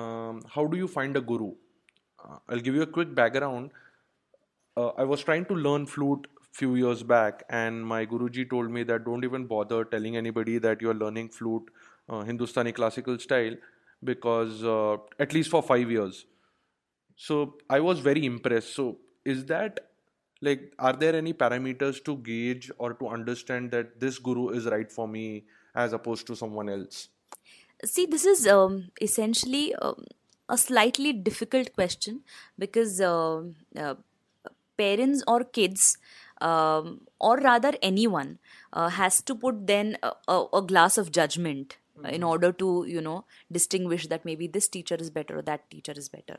Um, 0.00 0.36
how 0.56 0.64
do 0.74 0.76
you 0.80 0.88
find 0.92 1.16
a 1.20 1.22
guru? 1.30 1.48
Uh, 2.24 2.36
I'll 2.48 2.62
give 2.68 2.76
you 2.78 2.84
a 2.84 2.92
quick 2.98 3.14
background. 3.20 3.72
Uh, 4.76 4.88
I 4.96 5.04
was 5.04 5.22
trying 5.22 5.44
to 5.46 5.54
learn 5.54 5.86
flute 5.86 6.26
few 6.52 6.74
years 6.74 7.02
back, 7.02 7.42
and 7.48 7.84
my 7.86 8.04
guruji 8.06 8.48
told 8.48 8.70
me 8.70 8.82
that 8.84 9.04
don't 9.04 9.24
even 9.24 9.46
bother 9.46 9.84
telling 9.84 10.16
anybody 10.16 10.58
that 10.58 10.80
you're 10.80 10.94
learning 10.94 11.28
flute 11.28 11.70
uh, 12.08 12.20
Hindustani 12.22 12.72
classical 12.72 13.18
style 13.18 13.54
because 14.02 14.64
uh, 14.64 14.96
at 15.18 15.32
least 15.32 15.50
for 15.50 15.62
five 15.62 15.90
years. 15.90 16.26
So 17.16 17.58
I 17.68 17.80
was 17.80 18.00
very 18.00 18.24
impressed. 18.26 18.74
So 18.74 18.98
is 19.24 19.44
that 19.46 19.80
like 20.42 20.72
are 20.78 20.94
there 20.94 21.14
any 21.14 21.32
parameters 21.32 22.02
to 22.04 22.16
gauge 22.18 22.70
or 22.78 22.94
to 22.94 23.08
understand 23.08 23.70
that 23.70 24.00
this 24.00 24.18
guru 24.18 24.48
is 24.50 24.66
right 24.66 24.90
for 24.90 25.06
me 25.06 25.44
as 25.74 25.92
opposed 25.92 26.26
to 26.26 26.36
someone 26.36 26.68
else? 26.68 27.08
see 27.84 28.06
this 28.06 28.24
is 28.24 28.46
um, 28.46 28.90
essentially 29.00 29.74
um, 29.76 30.04
a 30.48 30.58
slightly 30.58 31.12
difficult 31.12 31.72
question 31.72 32.22
because 32.58 33.00
um 33.00 33.54
uh, 33.76 33.94
parents 34.76 35.22
or 35.26 35.44
kids 35.44 35.98
um, 36.40 37.00
or 37.18 37.36
rather 37.38 37.72
anyone 37.82 38.38
uh, 38.72 38.88
has 38.88 39.20
to 39.22 39.34
put 39.34 39.66
then 39.66 39.96
a, 40.02 40.12
a, 40.28 40.46
a 40.54 40.62
glass 40.62 40.96
of 40.98 41.12
judgment 41.12 41.76
uh, 42.04 42.08
in 42.08 42.22
order 42.22 42.52
to 42.52 42.84
you 42.88 43.00
know 43.00 43.24
distinguish 43.50 44.06
that 44.08 44.24
maybe 44.24 44.46
this 44.46 44.68
teacher 44.68 44.96
is 45.06 45.10
better 45.10 45.38
or 45.38 45.42
that 45.42 45.68
teacher 45.70 45.92
is 45.96 46.08
better. 46.08 46.36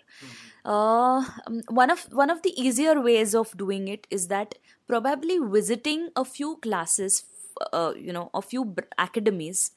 Uh, 0.65 1.23
um, 1.47 1.61
one 1.69 1.89
of 1.89 2.03
one 2.11 2.29
of 2.29 2.41
the 2.43 2.53
easier 2.61 3.01
ways 3.01 3.33
of 3.35 3.55
doing 3.57 3.87
it 3.87 4.07
is 4.09 4.27
that 4.27 4.55
probably 4.87 5.37
visiting 5.39 6.09
a 6.15 6.25
few 6.25 6.57
classes 6.57 7.23
f- 7.25 7.67
uh, 7.73 7.93
you 7.97 8.13
know 8.13 8.29
a 8.33 8.41
few 8.41 8.65
br- 8.65 8.89
academies 8.97 9.71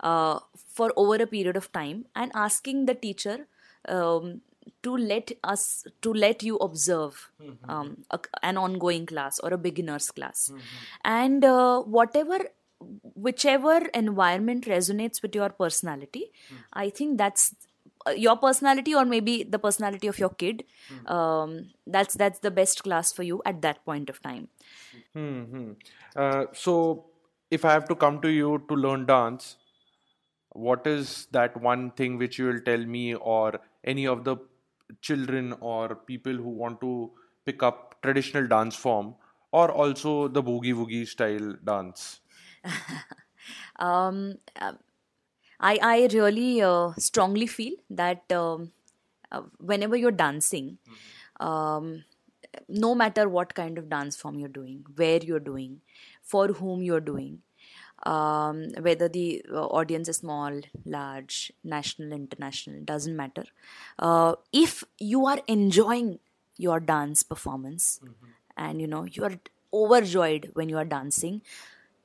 uh, 0.00 0.38
for 0.54 0.92
over 0.96 1.16
a 1.22 1.26
period 1.26 1.56
of 1.56 1.70
time 1.72 2.06
and 2.14 2.30
asking 2.34 2.86
the 2.86 2.94
teacher 2.94 3.46
um, 3.88 4.40
to 4.82 4.96
let 4.96 5.32
us 5.44 5.84
to 6.02 6.12
let 6.12 6.42
you 6.42 6.56
observe 6.56 7.30
um, 7.68 8.04
a, 8.10 8.18
an 8.42 8.56
ongoing 8.56 9.04
class 9.06 9.38
or 9.40 9.52
a 9.52 9.58
beginners 9.58 10.10
class. 10.10 10.50
And 11.04 11.44
uh, 11.44 11.80
whatever 11.82 12.38
whichever 13.14 13.78
environment 13.94 14.64
resonates 14.64 15.22
with 15.22 15.34
your 15.34 15.50
personality 15.50 16.32
i 16.72 16.88
think 16.88 17.18
that's 17.18 17.54
uh, 18.06 18.10
your 18.10 18.36
personality 18.36 18.94
or 18.94 19.04
maybe 19.04 19.42
the 19.42 19.58
personality 19.58 20.06
of 20.06 20.18
your 20.18 20.30
kid 20.30 20.64
um, 21.06 21.70
that's 21.86 22.14
that's 22.14 22.38
the 22.38 22.50
best 22.50 22.82
class 22.82 23.12
for 23.12 23.22
you 23.22 23.42
at 23.44 23.60
that 23.62 23.84
point 23.84 24.08
of 24.08 24.22
time 24.22 24.48
Hmm. 25.14 25.72
Uh, 26.16 26.46
so, 26.52 27.06
if 27.50 27.64
I 27.64 27.72
have 27.72 27.88
to 27.88 27.94
come 27.94 28.20
to 28.20 28.28
you 28.28 28.64
to 28.68 28.74
learn 28.74 29.06
dance, 29.06 29.56
what 30.50 30.86
is 30.86 31.26
that 31.32 31.60
one 31.60 31.90
thing 31.92 32.18
which 32.18 32.38
you 32.38 32.46
will 32.46 32.60
tell 32.60 32.84
me 32.84 33.14
or 33.14 33.60
any 33.84 34.06
of 34.06 34.24
the 34.24 34.36
children 35.00 35.54
or 35.60 35.94
people 35.94 36.32
who 36.32 36.50
want 36.50 36.80
to 36.80 37.10
pick 37.46 37.62
up 37.62 37.96
traditional 38.02 38.46
dance 38.46 38.76
form 38.76 39.14
or 39.52 39.70
also 39.70 40.28
the 40.28 40.42
boogie 40.42 40.74
woogie 40.74 41.06
style 41.06 41.54
dance? 41.64 42.19
um, 43.78 44.36
uh, 44.60 44.72
I, 45.60 45.78
I 45.82 46.08
really 46.12 46.62
uh, 46.62 46.92
strongly 46.98 47.46
feel 47.46 47.74
that 47.90 48.30
um, 48.32 48.72
uh, 49.32 49.42
whenever 49.58 49.96
you're 49.96 50.10
dancing, 50.10 50.78
um, 51.40 52.04
no 52.68 52.94
matter 52.94 53.28
what 53.28 53.54
kind 53.54 53.78
of 53.78 53.88
dance 53.88 54.16
form 54.16 54.38
you're 54.38 54.48
doing, 54.48 54.84
where 54.96 55.20
you're 55.22 55.40
doing, 55.40 55.80
for 56.22 56.48
whom 56.48 56.82
you're 56.82 57.00
doing, 57.00 57.40
um, 58.04 58.70
whether 58.80 59.08
the 59.08 59.44
uh, 59.52 59.66
audience 59.66 60.08
is 60.08 60.18
small, 60.18 60.60
large, 60.84 61.52
national, 61.64 62.12
international, 62.12 62.80
doesn't 62.84 63.16
matter. 63.16 63.44
Uh, 63.98 64.34
if 64.52 64.84
you 64.98 65.26
are 65.26 65.40
enjoying 65.46 66.18
your 66.56 66.80
dance 66.80 67.22
performance 67.22 68.00
and 68.56 68.80
you 68.80 68.86
know 68.86 69.04
you 69.04 69.24
are 69.24 69.38
overjoyed 69.72 70.50
when 70.54 70.68
you 70.68 70.76
are 70.78 70.84
dancing, 70.84 71.42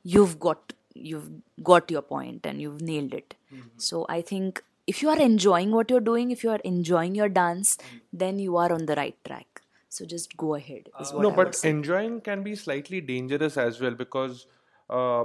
you've 0.06 0.40
got 0.40 0.74
you've 0.94 1.30
got 1.64 1.92
your 1.92 2.02
point 2.02 2.46
and 2.46 2.62
you've 2.62 2.82
nailed 2.82 3.14
it. 3.14 3.36
So 3.78 4.06
I 4.10 4.22
think 4.22 4.64
if 4.88 5.02
you 5.02 5.10
are 5.10 5.20
enjoying 5.20 5.72
what 5.72 5.90
you're 5.90 6.08
doing, 6.08 6.32
if 6.32 6.44
you 6.44 6.52
are 6.52 6.62
enjoying 6.64 7.16
your 7.16 7.30
dance, 7.30 7.78
then 8.14 8.40
you 8.40 8.58
are 8.58 8.72
on 8.72 8.86
the 8.86 8.96
right 9.04 9.18
track. 9.32 9.62
so 9.96 10.06
just 10.12 10.34
go 10.42 10.48
ahead 10.56 10.88
is 11.04 11.12
what 11.14 11.22
no, 11.26 11.30
I 11.32 11.36
would 11.36 11.46
but 11.48 11.56
say. 11.56 11.70
enjoying 11.70 12.16
can 12.22 12.44
be 12.48 12.54
slightly 12.62 13.02
dangerous 13.10 13.58
as 13.64 13.80
well 13.84 13.96
because 14.00 14.46
uh, 14.90 15.24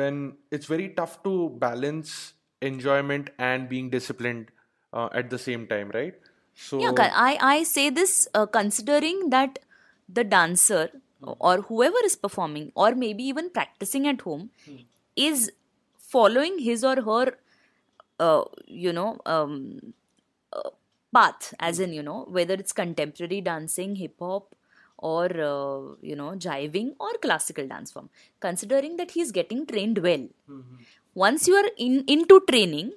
when 0.00 0.36
it's 0.50 0.66
very 0.66 0.88
tough 0.90 1.22
to 1.28 1.34
balance 1.62 2.34
enjoyment 2.60 3.30
and 3.38 3.68
being 3.68 3.88
disciplined 3.94 4.50
uh, 4.92 5.08
at 5.12 5.30
the 5.30 5.38
same 5.38 5.66
time, 5.66 5.90
right? 5.94 6.14
So, 6.54 6.80
Yeah, 6.80 6.92
I, 6.98 7.38
I 7.40 7.62
say 7.62 7.88
this 7.90 8.28
uh, 8.34 8.46
considering 8.46 9.30
that 9.30 9.58
the 10.08 10.24
dancer 10.24 10.90
or 11.38 11.56
whoever 11.62 11.96
is 12.04 12.16
performing 12.16 12.72
or 12.74 12.94
maybe 12.94 13.24
even 13.24 13.50
practicing 13.50 14.06
at 14.08 14.20
home 14.22 14.50
is 15.16 15.52
following 15.98 16.58
his 16.58 16.84
or 16.84 16.96
her, 17.02 17.38
uh, 18.18 18.44
you 18.66 18.92
know, 18.92 19.18
um, 19.26 19.92
uh, 20.52 20.70
path, 21.14 21.54
as 21.60 21.78
in, 21.80 21.92
you 21.92 22.02
know, 22.02 22.24
whether 22.28 22.54
it's 22.54 22.72
contemporary 22.72 23.40
dancing, 23.40 23.96
hip 23.96 24.14
hop, 24.18 24.54
or, 24.98 25.26
uh, 25.26 25.94
you 26.00 26.16
know, 26.16 26.30
jiving 26.46 26.94
or 27.00 27.10
classical 27.20 27.66
dance 27.66 27.90
form, 27.90 28.08
considering 28.40 28.96
that 28.98 29.10
he's 29.12 29.32
getting 29.32 29.66
trained 29.66 29.98
well. 29.98 30.28
Once 31.14 31.46
you 31.48 31.54
are 31.54 31.70
in 31.76 32.04
into 32.06 32.40
training, 32.50 32.92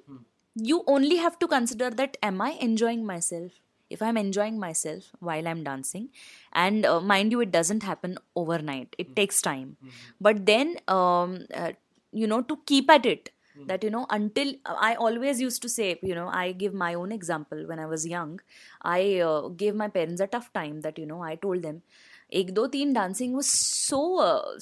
you 0.54 0.82
only 0.86 1.16
have 1.16 1.38
to 1.38 1.46
consider 1.46 1.90
that 1.90 2.16
am 2.22 2.40
i 2.40 2.52
enjoying 2.66 3.04
myself 3.04 3.56
if 3.90 4.02
i'm 4.02 4.16
enjoying 4.16 4.58
myself 4.58 5.10
while 5.20 5.46
i'm 5.48 5.62
dancing 5.64 6.08
and 6.52 6.84
uh, 6.86 7.00
mind 7.00 7.32
you 7.32 7.40
it 7.40 7.50
doesn't 7.52 7.82
happen 7.82 8.18
overnight. 8.34 8.94
It 8.98 9.14
takes 9.16 9.40
time. 9.40 9.76
But 10.20 10.46
then 10.46 10.76
um, 10.88 11.46
uh, 11.54 11.72
you 12.12 12.26
know 12.26 12.42
to 12.42 12.58
keep 12.66 12.90
at 12.90 13.06
it 13.06 13.30
that 13.66 13.82
you 13.82 13.90
know 13.90 14.06
until 14.10 14.52
i 14.66 14.94
always 14.94 15.40
used 15.40 15.60
to 15.62 15.68
say 15.68 15.98
you 16.02 16.14
know 16.14 16.28
i 16.28 16.52
give 16.52 16.72
my 16.74 16.94
own 16.94 17.10
example 17.12 17.66
when 17.66 17.78
i 17.78 17.86
was 17.86 18.06
young. 18.06 18.40
I 18.82 19.20
uh, 19.20 19.48
gave 19.48 19.74
my 19.74 19.88
parents 19.88 20.20
a 20.20 20.26
tough 20.26 20.52
time 20.52 20.80
that 20.82 20.98
you 20.98 21.06
know 21.06 21.22
i 21.22 21.34
told 21.36 21.62
them 21.62 21.82
ek 22.30 22.54
do 22.54 22.68
teen 22.68 22.92
dancing 22.92 23.32
was 23.34 23.48
so 23.48 24.18
uh, 24.20 24.58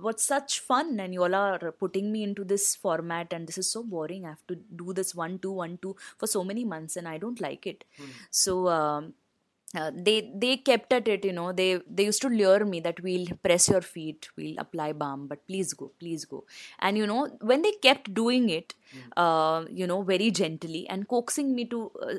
was 0.00 0.22
such 0.22 0.60
fun 0.60 1.00
and 1.00 1.12
you 1.12 1.22
all 1.22 1.34
are 1.34 1.72
putting 1.72 2.12
me 2.12 2.22
into 2.22 2.44
this 2.44 2.76
format 2.76 3.32
and 3.32 3.46
this 3.48 3.58
is 3.58 3.70
so 3.70 3.82
boring. 3.82 4.24
I 4.24 4.30
have 4.30 4.46
to 4.48 4.54
do 4.54 4.92
this 4.92 5.14
one 5.14 5.38
two 5.38 5.52
one 5.52 5.78
two 5.82 5.96
for 6.16 6.26
so 6.26 6.44
many 6.44 6.64
months 6.64 6.96
and 6.96 7.08
i 7.08 7.18
don't 7.18 7.40
like 7.40 7.66
it. 7.66 7.84
So 8.30 8.68
um, 8.68 9.14
uh, 9.74 9.90
they 9.94 10.32
they 10.34 10.56
kept 10.56 10.92
at 10.92 11.08
it 11.08 11.24
you 11.24 11.32
know. 11.32 11.52
They 11.52 11.80
they 11.90 12.04
used 12.04 12.22
to 12.22 12.28
lure 12.28 12.64
me 12.64 12.80
that 12.80 13.00
we'll 13.02 13.26
press 13.42 13.68
your 13.68 13.80
feet 13.80 14.28
we'll 14.36 14.58
apply 14.58 14.92
balm 14.92 15.26
but 15.26 15.46
please 15.46 15.74
go 15.74 15.90
please 15.98 16.24
go. 16.24 16.44
And 16.78 16.96
you 16.96 17.06
know 17.06 17.36
when 17.40 17.62
they 17.62 17.72
kept 17.72 18.14
doing 18.14 18.48
it 18.50 18.74
uh, 19.16 19.64
you 19.70 19.86
know 19.86 20.02
very 20.02 20.30
gently 20.30 20.88
and 20.88 21.08
coaxing 21.08 21.54
me 21.54 21.64
to 21.66 21.90
uh, 22.00 22.14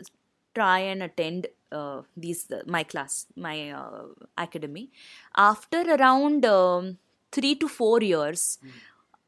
try 0.55 0.79
and 0.79 1.03
attend 1.03 1.47
uh, 1.71 2.01
these 2.15 2.47
my 2.65 2.83
class 2.83 3.27
my 3.35 3.71
uh, 3.71 4.05
academy. 4.37 4.89
After 5.35 5.81
around 5.95 6.45
um, 6.45 6.97
3 7.31 7.55
to 7.55 7.67
4 7.67 8.01
years 8.01 8.59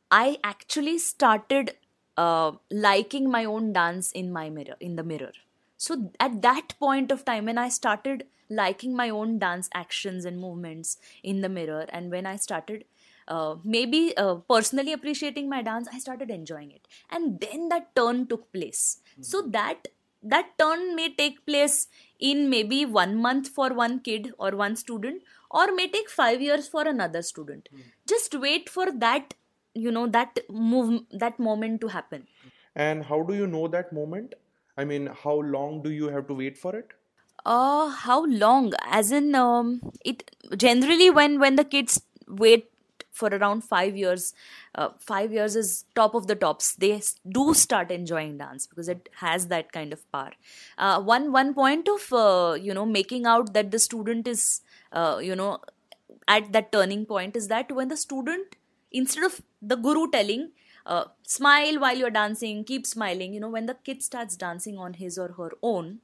i 0.10 0.38
actually 0.44 0.98
started 0.98 1.76
uh, 2.18 2.52
liking 2.70 3.30
my 3.30 3.46
own 3.46 3.72
dance 3.74 4.12
in 4.12 4.32
my 4.32 4.50
mirror 4.50 4.76
in 4.80 4.96
the 4.96 5.04
mirror. 5.04 5.32
So 5.78 6.12
at 6.20 6.42
that 6.42 6.74
point 6.80 7.12
of 7.12 7.26
time 7.26 7.46
when 7.46 7.58
i 7.58 7.70
started 7.70 8.26
liking 8.50 8.96
my 8.96 9.10
own 9.10 9.40
dance 9.40 9.70
actions 9.74 10.26
and 10.26 10.40
movements 10.40 10.98
in 11.24 11.42
the 11.42 11.50
mirror 11.50 11.86
and 11.90 12.12
when 12.12 12.26
i 12.26 12.36
started 12.36 12.84
uh, 13.28 13.56
maybe 13.64 14.16
uh, 14.18 14.36
personally 14.54 14.94
appreciating 14.94 15.48
my 15.50 15.62
dance 15.62 15.88
i 15.94 16.00
started 16.00 16.30
enjoying 16.30 16.72
it. 16.72 16.88
And 17.10 17.40
then 17.40 17.70
that 17.70 17.96
turn 17.96 18.28
took 18.28 18.52
place. 18.52 19.00
So 19.22 19.42
that 19.58 19.88
that 20.24 20.58
turn 20.58 20.96
may 20.96 21.14
take 21.14 21.46
place 21.46 21.88
in 22.20 22.50
maybe 22.50 22.86
one 22.86 23.16
month 23.16 23.48
for 23.48 23.74
one 23.74 24.00
kid 24.00 24.32
or 24.38 24.52
one 24.52 24.76
student 24.76 25.22
or 25.50 25.74
may 25.74 25.88
take 25.88 26.10
five 26.10 26.42
years 26.42 26.68
for 26.68 26.88
another 26.88 27.22
student 27.22 27.70
just 28.08 28.36
wait 28.36 28.70
for 28.70 28.92
that 28.92 29.34
you 29.74 29.92
know 29.92 30.08
that 30.08 30.40
move 30.50 31.02
that 31.12 31.40
moment 31.40 31.82
to 31.82 31.88
happen 31.88 32.28
and 32.76 33.04
how 33.04 33.22
do 33.24 33.34
you 33.34 33.48
know 33.48 33.68
that 33.68 33.92
moment? 33.92 34.34
I 34.78 34.86
mean, 34.86 35.08
how 35.08 35.42
long 35.42 35.82
do 35.82 35.92
you 35.92 36.08
have 36.08 36.28
to 36.28 36.34
wait 36.34 36.58
for 36.58 36.76
it? 36.76 36.88
Uh, 37.46 37.90
how 37.90 38.26
long? 38.26 38.74
As 38.86 39.12
in, 39.12 39.36
um, 39.36 39.82
it 40.06 40.32
generally 40.56 41.10
when 41.10 41.40
when 41.40 41.56
the 41.56 41.66
kids 41.66 42.02
wait 42.28 42.71
for 43.12 43.30
around 43.30 43.64
five 43.64 43.96
years, 43.98 44.34
uh, 44.76 44.90
five 45.00 45.32
years 45.32 45.56
is 45.56 45.86
top 45.96 46.16
of 46.16 46.28
the 46.28 46.36
tops. 46.36 46.76
They 46.76 47.02
do 47.28 47.54
start 47.54 47.92
enjoying 47.92 48.38
dance 48.38 48.68
because 48.68 48.88
it 48.88 49.10
has 49.18 49.48
that 49.48 49.72
kind 49.72 49.94
of 49.94 50.10
power. 50.12 50.32
Uh, 50.78 51.02
one 51.02 51.32
one 51.32 51.54
point 51.54 51.88
of 51.88 52.14
uh, 52.14 52.54
you 52.54 52.74
know 52.74 52.86
making 52.86 53.26
out 53.26 53.54
that 53.54 53.72
the 53.72 53.80
student 53.80 54.28
is 54.28 54.62
uh, 54.92 55.20
you 55.22 55.36
know 55.36 55.60
at 56.28 56.52
that 56.54 56.72
turning 56.72 57.06
point 57.06 57.36
is 57.36 57.48
that 57.48 57.72
when 57.72 57.88
the 57.88 57.98
student 57.98 58.56
instead 58.92 59.24
of 59.24 59.42
the 59.62 59.76
guru 59.76 60.10
telling 60.10 60.52
uh, 60.86 61.06
smile 61.24 61.80
while 61.80 61.98
you're 61.98 62.10
dancing 62.10 62.64
keep 62.64 62.86
smiling 62.86 63.34
you 63.34 63.40
know 63.40 63.50
when 63.50 63.66
the 63.66 63.78
kid 63.84 64.02
starts 64.04 64.36
dancing 64.36 64.78
on 64.78 64.94
his 64.94 65.18
or 65.18 65.30
her 65.34 65.52
own 65.62 66.00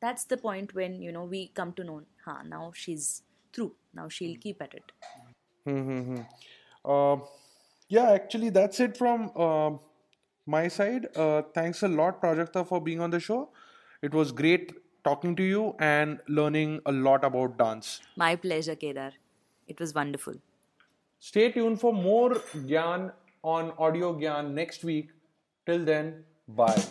that's 0.00 0.24
the 0.24 0.36
point 0.36 0.74
when 0.74 1.00
you 1.02 1.12
know 1.12 1.24
we 1.24 1.48
come 1.48 1.72
to 1.72 1.84
know 1.84 2.02
huh, 2.24 2.42
now 2.46 2.72
she's 2.74 3.22
through 3.52 3.72
now 3.94 4.08
she'll 4.08 4.36
keep 4.36 4.62
at 4.62 4.74
it 4.74 4.92
Mm-hmm. 5.66 6.20
Uh, 6.84 7.16
yeah, 7.88 8.10
actually, 8.10 8.50
that's 8.50 8.80
it 8.80 8.96
from 8.96 9.30
uh, 9.36 9.70
my 10.46 10.68
side. 10.68 11.06
Uh, 11.16 11.42
thanks 11.54 11.82
a 11.82 11.88
lot, 11.88 12.20
Prajakta, 12.22 12.66
for 12.66 12.80
being 12.80 13.00
on 13.00 13.10
the 13.10 13.20
show. 13.20 13.50
It 14.02 14.14
was 14.14 14.32
great 14.32 14.72
talking 15.04 15.34
to 15.36 15.42
you 15.42 15.74
and 15.78 16.20
learning 16.28 16.80
a 16.86 16.92
lot 16.92 17.24
about 17.24 17.56
dance. 17.58 18.00
my 18.22 18.36
pleasure 18.36 18.74
kedar 18.76 19.10
it 19.66 19.80
was 19.80 19.94
wonderful 19.94 20.34
Stay 21.18 21.50
tuned 21.52 21.80
for 21.80 21.92
more 21.94 22.34
Gyan 22.70 23.12
on 23.42 23.72
Audio 23.78 24.14
Gyan 24.20 24.52
next 24.54 24.84
week. 24.84 25.10
Till 25.66 25.84
then, 25.84 26.24
bye. 26.48 26.82